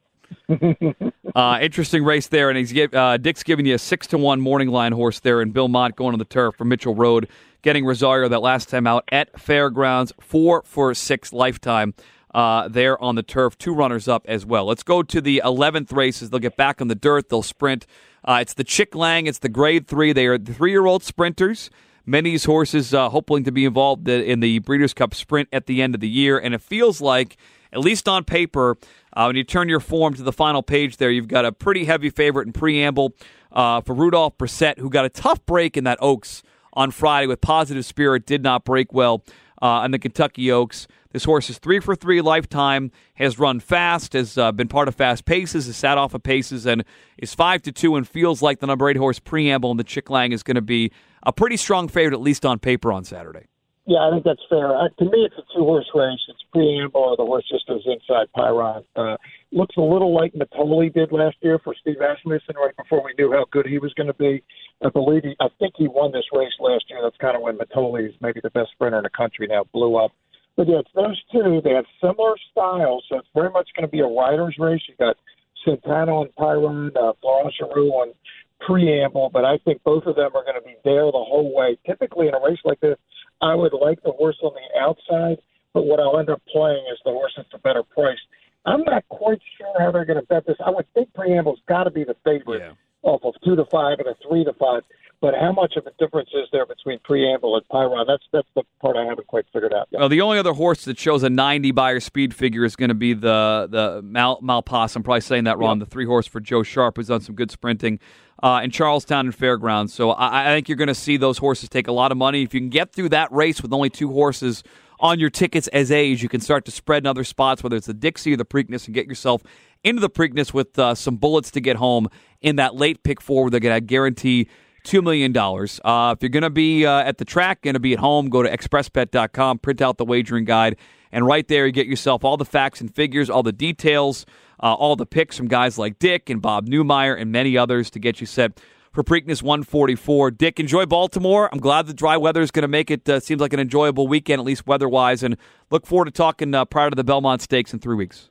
[1.35, 4.68] uh, interesting race there, and he's uh, Dick's giving you a six to one morning
[4.68, 7.28] line horse there, and Bill Mott going on the turf for Mitchell Road,
[7.62, 11.95] getting Rosario that last time out at Fairgrounds, four for six lifetime.
[12.35, 14.64] Uh, there on the turf, two runners up as well.
[14.64, 16.30] Let's go to the 11th races.
[16.30, 17.28] They'll get back on the dirt.
[17.28, 17.87] They'll sprint.
[18.24, 19.28] Uh, it's the Chick Lang.
[19.28, 20.12] It's the Grade Three.
[20.12, 21.70] They are three year old sprinters.
[22.07, 25.66] Many of these horses uh, hoping to be involved in the Breeders' Cup Sprint at
[25.66, 27.39] the end of the year, and it feels like,
[27.72, 28.76] at least on paper,
[29.15, 31.85] uh, when you turn your form to the final page, there you've got a pretty
[31.85, 33.15] heavy favorite in preamble
[33.53, 36.43] uh, for Rudolph Brissett, who got a tough break in that Oaks
[36.73, 39.25] on Friday with positive spirit, did not break well
[39.62, 40.89] uh, in the Kentucky Oaks.
[41.12, 44.97] This horse is three for three lifetime, has run fast, has uh, been part of
[44.97, 46.85] fast paces, has sat off of paces, and
[47.17, 50.11] is five to two, and feels like the number eight horse preamble in the Chick
[50.11, 50.91] Lang is going to be
[51.23, 53.47] a pretty strong favorite, at least on paper, on Saturday.
[53.87, 54.74] Yeah, I think that's fair.
[54.74, 56.20] Uh, to me, it's a two-horse race.
[56.28, 58.82] It's preamble, or the horse just goes inside Pyron.
[58.97, 59.18] Uh,
[59.53, 63.30] looks a little like Mitole did last year for Steve Asmussen, right before we knew
[63.32, 64.43] how good he was going to be.
[64.82, 67.01] I believe he, I think he won this race last year.
[67.03, 69.97] That's kind of when Mitole is maybe the best sprinter in the country now, blew
[69.97, 70.12] up.
[70.57, 71.61] But yeah, it's those two.
[71.62, 74.80] They have similar styles, so it's very much going to be a rider's race.
[74.89, 75.16] You got
[75.62, 78.14] Santana on Pyron, uh, Florence on
[78.61, 81.76] preamble, but I think both of them are going to be there the whole way.
[81.87, 82.97] Typically, in a race like this,
[83.45, 85.38] I would like the horse on the outside,
[85.74, 88.18] but what I'll end up playing is the horse that's a better price.
[88.64, 90.57] I'm not quite sure how they're going to bet this.
[90.64, 92.72] I would think preamble's got to be the favorite Yeah.
[93.03, 94.82] off of two to five and a three to five.
[95.25, 98.07] But how much of a difference is there between preamble and Pyron?
[98.07, 100.01] That's that's the part I haven't quite figured out yet.
[100.01, 102.95] Well, the only other horse that shows a 90 Beyer speed figure is going to
[102.95, 104.95] be the the Mal, Malpass.
[104.95, 105.79] I'm probably saying that wrong.
[105.79, 108.01] The three horse for Joe Sharp, who's done some good sprinting
[108.43, 109.95] uh, in Charlestown and Fairgrounds.
[109.95, 112.43] So I, I think you're going to see those horses take a lot of money.
[112.43, 114.62] If you can get through that race with only two horses
[115.01, 117.87] on your tickets as A's, you can start to spread in other spots, whether it's
[117.87, 119.43] the Dixie or the Preakness, and get yourself
[119.83, 122.11] into the Preakness with uh, some bullets to get home
[122.43, 124.49] in that late pick four they're going to guarantee
[124.85, 125.37] $2 million.
[125.37, 128.28] Uh, if you're going to be uh, at the track, going to be at home,
[128.28, 130.76] go to expressbet.com, print out the wagering guide,
[131.11, 134.26] and right there you get yourself all the facts and figures, all the details,
[134.62, 137.99] uh, all the picks from guys like Dick and Bob Neumeier and many others to
[137.99, 138.61] get you set
[138.93, 140.30] for Preakness 144.
[140.30, 141.49] Dick, enjoy Baltimore.
[141.53, 144.07] I'm glad the dry weather is going to make it uh, seems like an enjoyable
[144.07, 145.37] weekend, at least weather-wise, and
[145.70, 148.30] look forward to talking uh, prior to the Belmont Stakes in three weeks.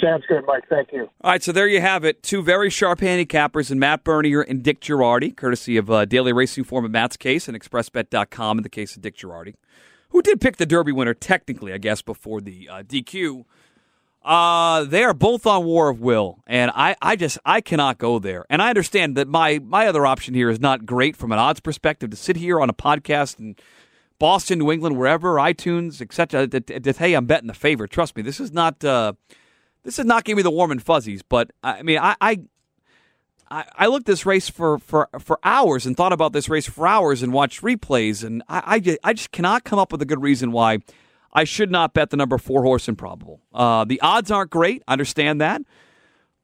[0.00, 0.64] Sounds good, Mike.
[0.68, 1.10] Thank you.
[1.22, 2.22] All right, so there you have it.
[2.22, 6.64] Two very sharp handicappers in Matt Bernier and Dick Jerardi, courtesy of uh, Daily Racing
[6.64, 9.54] Form in Matt's case and ExpressBet.com in the case of Dick Jerardi,
[10.10, 13.44] who did pick the Derby winner technically, I guess, before the uh, DQ.
[14.24, 18.18] Uh, they are both on War of Will, and I, I just I cannot go
[18.18, 18.46] there.
[18.48, 21.60] And I understand that my my other option here is not great from an odds
[21.60, 23.56] perspective to sit here on a podcast in
[24.18, 26.48] Boston, New England, wherever, iTunes, etc.
[26.96, 27.90] Hey, I'm betting the favorite.
[27.90, 29.12] Trust me, this is not uh,
[29.84, 31.22] this is not giving me the warm and fuzzies.
[31.22, 32.40] But I mean, I, I
[33.50, 37.22] I, looked this race for, for, for hours and thought about this race for hours
[37.22, 40.20] and watched replays, and I, I, just, I just cannot come up with a good
[40.20, 40.78] reason why
[41.32, 43.40] I should not bet the number four horse improbable.
[43.52, 45.62] Uh, the odds aren't great, I understand that,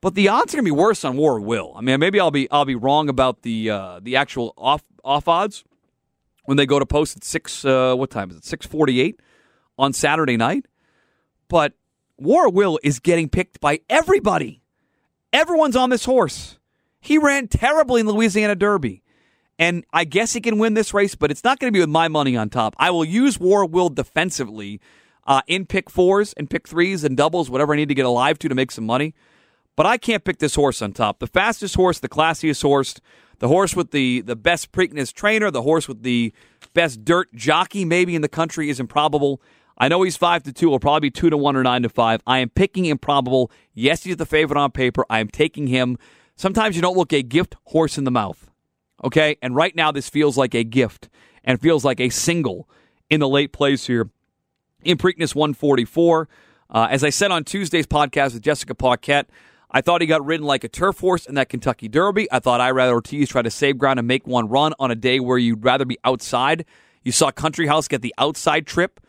[0.01, 1.72] but the odds are going to be worse on War Will.
[1.76, 5.28] I mean, maybe I'll be I'll be wrong about the uh, the actual off off
[5.28, 5.64] odds
[6.45, 7.64] when they go to post at six.
[7.64, 8.45] Uh, what time is it?
[8.45, 9.20] Six forty eight
[9.78, 10.66] on Saturday night.
[11.49, 11.74] But
[12.20, 14.62] War Will is getting picked by everybody.
[15.32, 16.58] Everyone's on this horse.
[17.00, 19.02] He ran terribly in the Louisiana Derby.
[19.58, 21.88] And I guess he can win this race, but it's not going to be with
[21.88, 22.74] my money on top.
[22.78, 24.80] I will use War Will defensively
[25.26, 28.38] uh, in pick fours and pick threes and doubles, whatever I need to get alive
[28.40, 29.14] to to make some money.
[29.76, 31.20] But I can't pick this horse on top.
[31.20, 33.00] The fastest horse, the classiest horse,
[33.38, 36.32] the horse with the, the best Preakness trainer, the horse with the
[36.74, 39.40] best dirt jockey maybe in the country is improbable.
[39.81, 40.68] I know he's five to two.
[40.68, 42.20] Will probably be two to one or nine to five.
[42.26, 43.51] I am picking improbable.
[43.72, 45.07] Yes, he's the favorite on paper.
[45.09, 45.97] I am taking him.
[46.37, 48.51] Sometimes you don't look a gift horse in the mouth.
[49.03, 49.37] Okay?
[49.41, 51.09] And right now, this feels like a gift
[51.43, 52.68] and feels like a single
[53.09, 54.11] in the late plays here
[54.85, 56.28] in Preakness 144.
[56.68, 59.31] Uh, as I said on Tuesday's podcast with Jessica Paquette,
[59.70, 62.31] I thought he got ridden like a turf horse in that Kentucky Derby.
[62.31, 65.20] I thought Irad Ortiz tried to save ground and make one run on a day
[65.20, 66.66] where you'd rather be outside.
[67.03, 69.01] You saw Country House get the outside trip.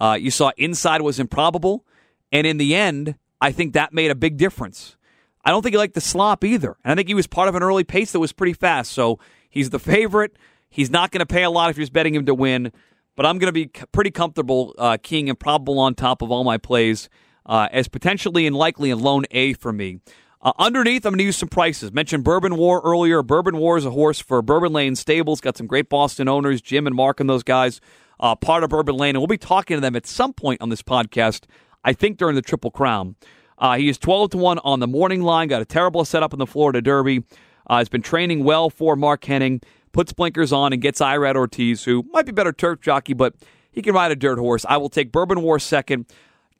[0.00, 1.84] Uh, you saw inside was improbable.
[2.32, 4.96] And in the end, I think that made a big difference.
[5.44, 6.76] I don't think he liked the slop either.
[6.84, 8.92] And I think he was part of an early pace that was pretty fast.
[8.92, 10.36] So he's the favorite.
[10.68, 12.72] He's not going to pay a lot if you're betting him to win.
[13.16, 16.58] But I'm going to be pretty comfortable uh, keying improbable on top of all my
[16.58, 17.08] plays
[17.44, 19.98] uh, as potentially and likely a lone A for me.
[20.42, 21.92] Uh, underneath, I'm going to use some prices.
[21.92, 23.22] Mentioned Bourbon War earlier.
[23.22, 25.40] Bourbon War is a horse for Bourbon Lane Stables.
[25.40, 27.80] Got some great Boston owners, Jim and Mark and those guys,
[28.18, 29.16] uh, part of Bourbon Lane.
[29.16, 31.44] And we'll be talking to them at some point on this podcast,
[31.84, 33.16] I think during the Triple Crown.
[33.58, 35.48] Uh, he is 12 to 1 on the morning line.
[35.48, 37.22] Got a terrible setup in the Florida Derby.
[37.66, 39.62] Uh, has been training well for Mark Hennig.
[39.92, 43.34] Puts blinkers on and gets Irad Ortiz, who might be better turf jockey, but
[43.72, 44.64] he can ride a dirt horse.
[44.66, 46.06] I will take Bourbon War second.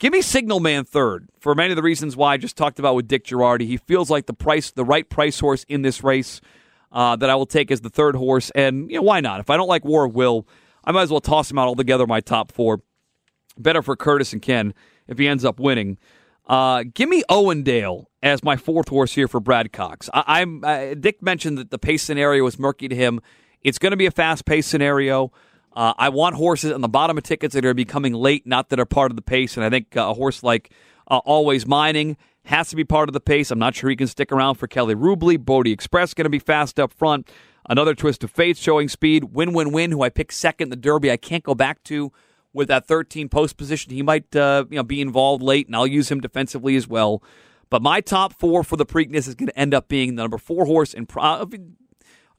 [0.01, 2.95] Give me Signal Man third for many of the reasons why I just talked about
[2.95, 3.67] with Dick Jerardi.
[3.67, 6.41] He feels like the price, the right price horse in this race
[6.91, 8.51] uh, that I will take as the third horse.
[8.55, 9.41] And you know why not?
[9.41, 10.49] If I don't like War of Will,
[10.83, 12.07] I might as well toss him out altogether.
[12.07, 12.81] My top four.
[13.59, 14.73] Better for Curtis and Ken
[15.07, 15.99] if he ends up winning.
[16.47, 20.09] Uh, give me Owendale as my fourth horse here for Brad Cox.
[20.15, 23.21] I, am uh, Dick mentioned that the pace scenario was murky to him.
[23.61, 25.31] It's going to be a fast pace scenario.
[25.75, 28.81] Uh, I want horses on the bottom of tickets that are becoming late, not that
[28.81, 29.57] are part of the pace.
[29.57, 30.73] And I think uh, a horse like
[31.09, 33.51] uh, Always Mining has to be part of the pace.
[33.51, 35.39] I'm not sure he can stick around for Kelly Rubley.
[35.39, 37.31] Bodexpress going to be fast up front.
[37.69, 39.25] Another twist of fate showing speed.
[39.33, 41.11] Win Win Win, who I picked second in the Derby.
[41.11, 42.11] I can't go back to
[42.53, 43.93] with that 13 post position.
[43.93, 47.23] He might uh, you know be involved late, and I'll use him defensively as well.
[47.69, 50.39] But my top four for the Preakness is going to end up being the number
[50.39, 50.93] four horse.
[50.93, 51.49] And pro-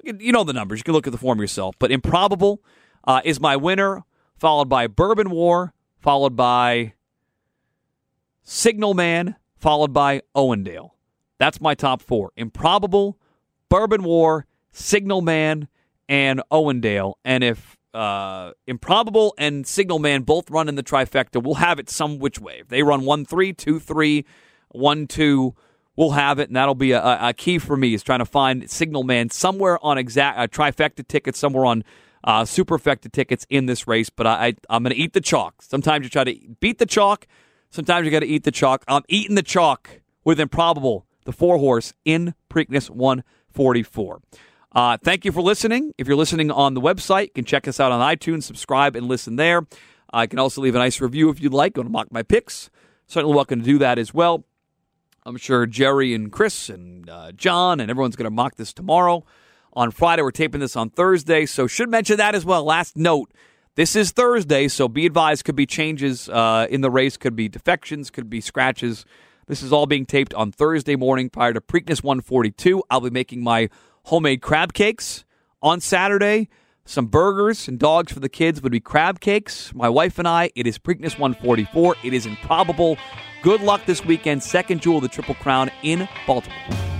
[0.03, 0.79] you know the numbers.
[0.79, 1.75] You can look at the form yourself.
[1.79, 2.61] But Improbable
[3.03, 4.03] uh, is my winner,
[4.35, 6.93] followed by Bourbon War, followed by
[8.43, 10.91] Signal Man, followed by Owendale.
[11.37, 12.31] That's my top four.
[12.35, 13.17] Improbable,
[13.69, 15.67] Bourbon War, Signal Man,
[16.07, 17.13] and Owendale.
[17.23, 21.43] And if uh, Improbable and Signal Man both run in the trifecta.
[21.43, 22.59] We'll have it some which way.
[22.61, 24.25] If they run 1 3, 2 3,
[24.69, 25.55] 1 2,
[25.95, 26.49] we'll have it.
[26.49, 29.83] And that'll be a, a key for me is trying to find Signal Man somewhere
[29.83, 31.83] on exact uh, trifecta tickets, somewhere on
[32.23, 34.09] uh, superfecta tickets in this race.
[34.09, 35.61] But I, I, I'm going to eat the chalk.
[35.61, 37.27] Sometimes you try to beat the chalk,
[37.69, 38.83] sometimes you got to eat the chalk.
[38.87, 44.21] I'm eating the chalk with Improbable, the four horse in Preakness 144.
[44.73, 45.93] Uh, thank you for listening.
[45.97, 49.07] If you're listening on the website, you can check us out on iTunes, subscribe, and
[49.07, 49.67] listen there.
[50.13, 51.73] I can also leave a nice review if you'd like.
[51.73, 52.69] Go to Mock My Picks.
[53.07, 54.45] Certainly welcome to do that as well.
[55.25, 59.25] I'm sure Jerry and Chris and uh, John and everyone's going to mock this tomorrow.
[59.73, 62.63] On Friday, we're taping this on Thursday, so should mention that as well.
[62.63, 63.31] Last note
[63.75, 67.47] this is Thursday, so be advised could be changes uh, in the race, could be
[67.47, 69.05] defections, could be scratches.
[69.47, 72.83] This is all being taped on Thursday morning prior to Preakness 142.
[72.89, 73.69] I'll be making my
[74.03, 75.23] homemade crab cakes
[75.61, 76.49] on Saturday.
[76.83, 79.73] Some burgers and dogs for the kids would be crab cakes.
[79.73, 81.95] My wife and I, it is Preakness 144.
[82.03, 82.97] It is improbable.
[83.41, 84.43] Good luck this weekend.
[84.43, 86.90] Second jewel of the Triple Crown in Baltimore.